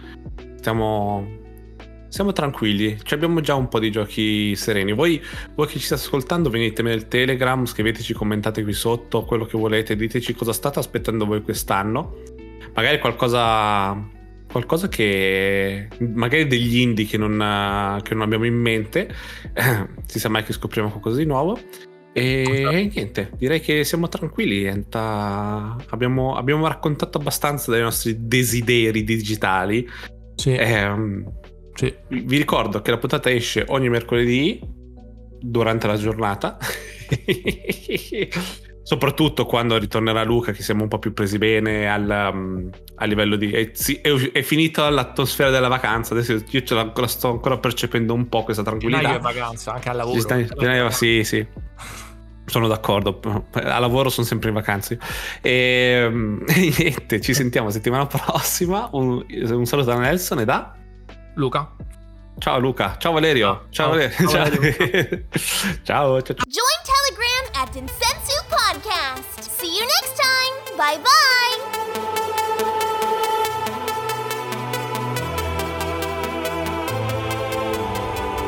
Stiamo. 0.57 1.37
Siamo 2.09 2.33
tranquilli, 2.33 2.99
cioè 3.03 3.19
abbiamo 3.19 3.41
già 3.41 3.55
un 3.55 3.69
po' 3.69 3.79
di 3.79 3.91
giochi 3.91 4.57
sereni. 4.57 4.95
Voi, 4.95 5.23
voi 5.55 5.67
che 5.67 5.75
ci 5.75 5.85
state 5.85 6.01
ascoltando, 6.01 6.49
venitemi 6.49 6.89
nel 6.89 7.07
Telegram, 7.07 7.67
scriveteci, 7.67 8.15
commentate 8.15 8.63
qui 8.63 8.73
sotto 8.73 9.25
quello 9.25 9.45
che 9.45 9.59
volete, 9.59 9.95
diteci 9.95 10.35
cosa 10.35 10.55
state 10.55 10.79
aspettando 10.79 11.27
voi 11.27 11.43
quest'anno. 11.43 12.15
Magari 12.73 12.99
qualcosa 12.99 13.95
qualcosa 14.51 14.89
che 14.89 15.89
magari 15.99 16.47
degli 16.47 16.79
indie 16.79 17.05
che 17.05 17.17
non, 17.17 18.01
che 18.03 18.15
non 18.15 18.23
abbiamo 18.23 18.47
in 18.47 18.55
mente, 18.55 19.09
eh, 19.53 19.87
si 20.07 20.19
sa 20.19 20.29
mai 20.29 20.45
che 20.45 20.53
scopriamo 20.53 20.91
qualcosa 20.91 21.19
di 21.19 21.27
nuovo. 21.27 21.59
E 22.13 22.91
niente, 22.93 23.31
direi 23.37 23.61
che 23.61 23.85
siamo 23.85 24.09
tranquilli. 24.09 24.67
Abbiamo, 24.67 26.37
abbiamo, 26.37 26.67
raccontato 26.67 27.19
abbastanza 27.19 27.71
dei 27.71 27.83
nostri 27.83 28.27
desideri 28.27 29.05
digitali. 29.05 29.89
Sì. 30.35 30.55
Eh, 30.55 31.25
sì. 31.75 31.95
Vi 32.09 32.37
ricordo 32.37 32.83
che 32.83 32.91
la 32.91 32.99
puntata 32.99 33.31
esce 33.31 33.65
ogni 33.69 33.89
mercoledì 33.89 34.61
durante 35.41 35.87
la 35.87 35.97
giornata. 35.97 36.59
Soprattutto 38.89 39.45
quando 39.45 39.77
ritornerà 39.77 40.23
Luca, 40.23 40.51
che 40.53 40.63
siamo 40.63 40.83
un 40.83 40.89
po' 40.89 40.99
più 40.99 41.13
presi 41.13 41.37
bene 41.37 41.91
al, 41.91 42.31
um, 42.33 42.71
a 42.95 43.05
livello 43.05 43.37
di. 43.37 43.53
È, 43.53 43.71
è, 44.01 44.31
è, 44.33 44.41
finita 44.41 44.89
l'atmosfera 44.89 45.51
della 45.51 45.69
vacanza. 45.69 46.15
Adesso 46.15 46.43
io 46.49 46.63
ce 46.63 46.75
la, 46.75 46.91
la 46.95 47.07
sto 47.07 47.29
ancora 47.29 47.59
percependo 47.59 48.15
un 48.15 48.31
po' 48.31 48.45
questa 48.45 48.63
tranquillità. 48.63 49.03
Gennaio 49.03 49.19
è 49.19 49.21
vacanza, 49.21 49.75
anche 49.75 49.91
al 49.91 49.97
lavoro. 49.97 50.47
Gennaio, 50.57 50.89
sì, 50.89 51.23
sì. 51.23 51.47
Sono 52.47 52.67
d'accordo, 52.67 53.21
a 53.53 53.79
lavoro 53.79 54.09
sono 54.09 54.27
sempre 54.27 54.49
in 54.49 54.55
vacanze. 54.55 54.99
E, 55.43 56.11
e 56.49 56.75
niente, 56.79 57.21
ci 57.21 57.35
sentiamo 57.35 57.69
settimana 57.69 58.07
prossima. 58.07 58.89
Un, 58.93 59.23
un 59.29 59.67
saluto 59.67 59.91
da 59.91 59.99
Nelson 59.99 60.41
e 60.41 60.45
da 60.47 60.75
Luca. 61.35 61.77
Ciao 62.39 62.59
Luca, 62.59 62.97
ciao 62.99 63.13
Valerio. 63.13 63.67
Ciao, 63.69 63.69
ciao 63.69 63.89
Valerio. 63.91 64.29
Ciao, 64.29 64.45
Valerio. 64.45 65.25
ciao, 65.85 66.23
ciao, 66.23 66.23
ciao. 66.23 66.37
Join 66.47 66.81
Telegram 66.87 67.45
at. 67.53 68.08
See 69.69 69.77
you 69.77 69.85
next 69.85 70.17
time. 70.17 70.55
Bye 70.79 70.99
bye. 70.99 71.57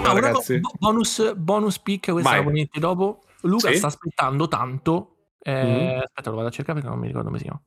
Ah, 0.02 0.14
ragazzi. 0.14 0.60
bonus, 0.78 1.34
bonus 1.34 1.78
pick, 1.78 2.10
questa 2.10 2.36
la 2.36 2.42
puoi 2.42 2.70
dopo. 2.72 3.24
Luca 3.42 3.68
sì? 3.68 3.76
sta 3.76 3.88
aspettando 3.88 4.48
tanto. 4.48 5.34
Eh, 5.42 5.52
mm-hmm. 5.52 5.98
Aspetta, 5.98 6.30
lo 6.30 6.36
vado 6.36 6.48
a 6.48 6.50
cercare 6.50 6.80
perché 6.80 6.88
non 6.88 6.98
mi 6.98 7.08
ricordo 7.08 7.26
come 7.26 7.38
si 7.38 7.44
chiama. 7.44 7.62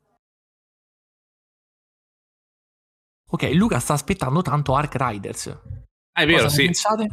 Ok, 3.30 3.52
Luca 3.54 3.78
sta 3.78 3.94
aspettando 3.94 4.42
tanto 4.42 4.74
Ark 4.74 4.96
Riders. 4.98 5.48
Ah, 6.14 6.22
è 6.24 6.26
vero, 6.26 6.42
Cosa 6.42 6.56
sì. 6.56 6.66
Pensate? 6.66 7.08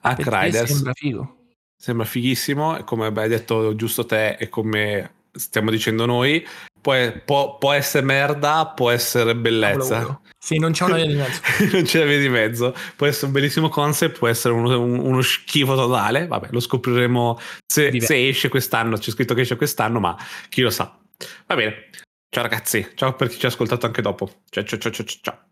Ark 0.00 0.26
Riders. 0.26 0.72
Sembra 0.72 0.92
figo. 0.94 1.36
Sembra 1.76 2.06
fighissimo, 2.06 2.76
e 2.76 2.82
come 2.82 3.06
hai 3.06 3.28
detto 3.28 3.76
giusto 3.76 4.04
te 4.04 4.32
e 4.32 4.48
come 4.48 5.22
stiamo 5.34 5.70
dicendo 5.70 6.06
noi, 6.06 6.46
può, 6.80 6.94
può, 7.24 7.58
può 7.58 7.72
essere 7.72 8.04
merda, 8.04 8.72
può 8.74 8.90
essere 8.90 9.34
bellezza. 9.34 10.20
Sì, 10.38 10.58
non 10.58 10.72
c'è 10.72 10.84
una 10.84 10.96
via 10.96 11.06
di 11.06 11.14
mezzo. 11.14 11.40
non 11.72 11.82
c'è 11.82 11.98
una 11.98 12.10
via 12.10 12.18
di 12.18 12.28
mezzo. 12.28 12.74
Può 12.96 13.06
essere 13.06 13.26
un 13.26 13.32
bellissimo 13.32 13.68
concept, 13.68 14.18
può 14.18 14.28
essere 14.28 14.54
uno, 14.54 14.78
uno 14.80 15.22
schifo 15.22 15.74
totale. 15.74 16.26
Vabbè, 16.26 16.48
lo 16.50 16.60
scopriremo 16.60 17.38
se, 17.66 18.00
se, 18.00 18.28
esce 18.28 18.48
quest'anno. 18.48 18.98
C'è 18.98 19.10
scritto 19.10 19.34
che 19.34 19.40
esce 19.40 19.56
quest'anno, 19.56 20.00
ma 20.00 20.16
chi 20.48 20.60
lo 20.60 20.70
sa. 20.70 20.98
Va 21.46 21.54
bene. 21.54 21.88
Ciao 22.28 22.42
ragazzi, 22.42 22.90
ciao 22.94 23.14
per 23.14 23.28
chi 23.28 23.38
ci 23.38 23.46
ha 23.46 23.48
ascoltato 23.48 23.86
anche 23.86 24.02
dopo. 24.02 24.42
Ciao 24.50 24.64
ciao 24.64 24.78
ciao 24.78 24.92
ciao 24.92 25.06
ciao. 25.06 25.43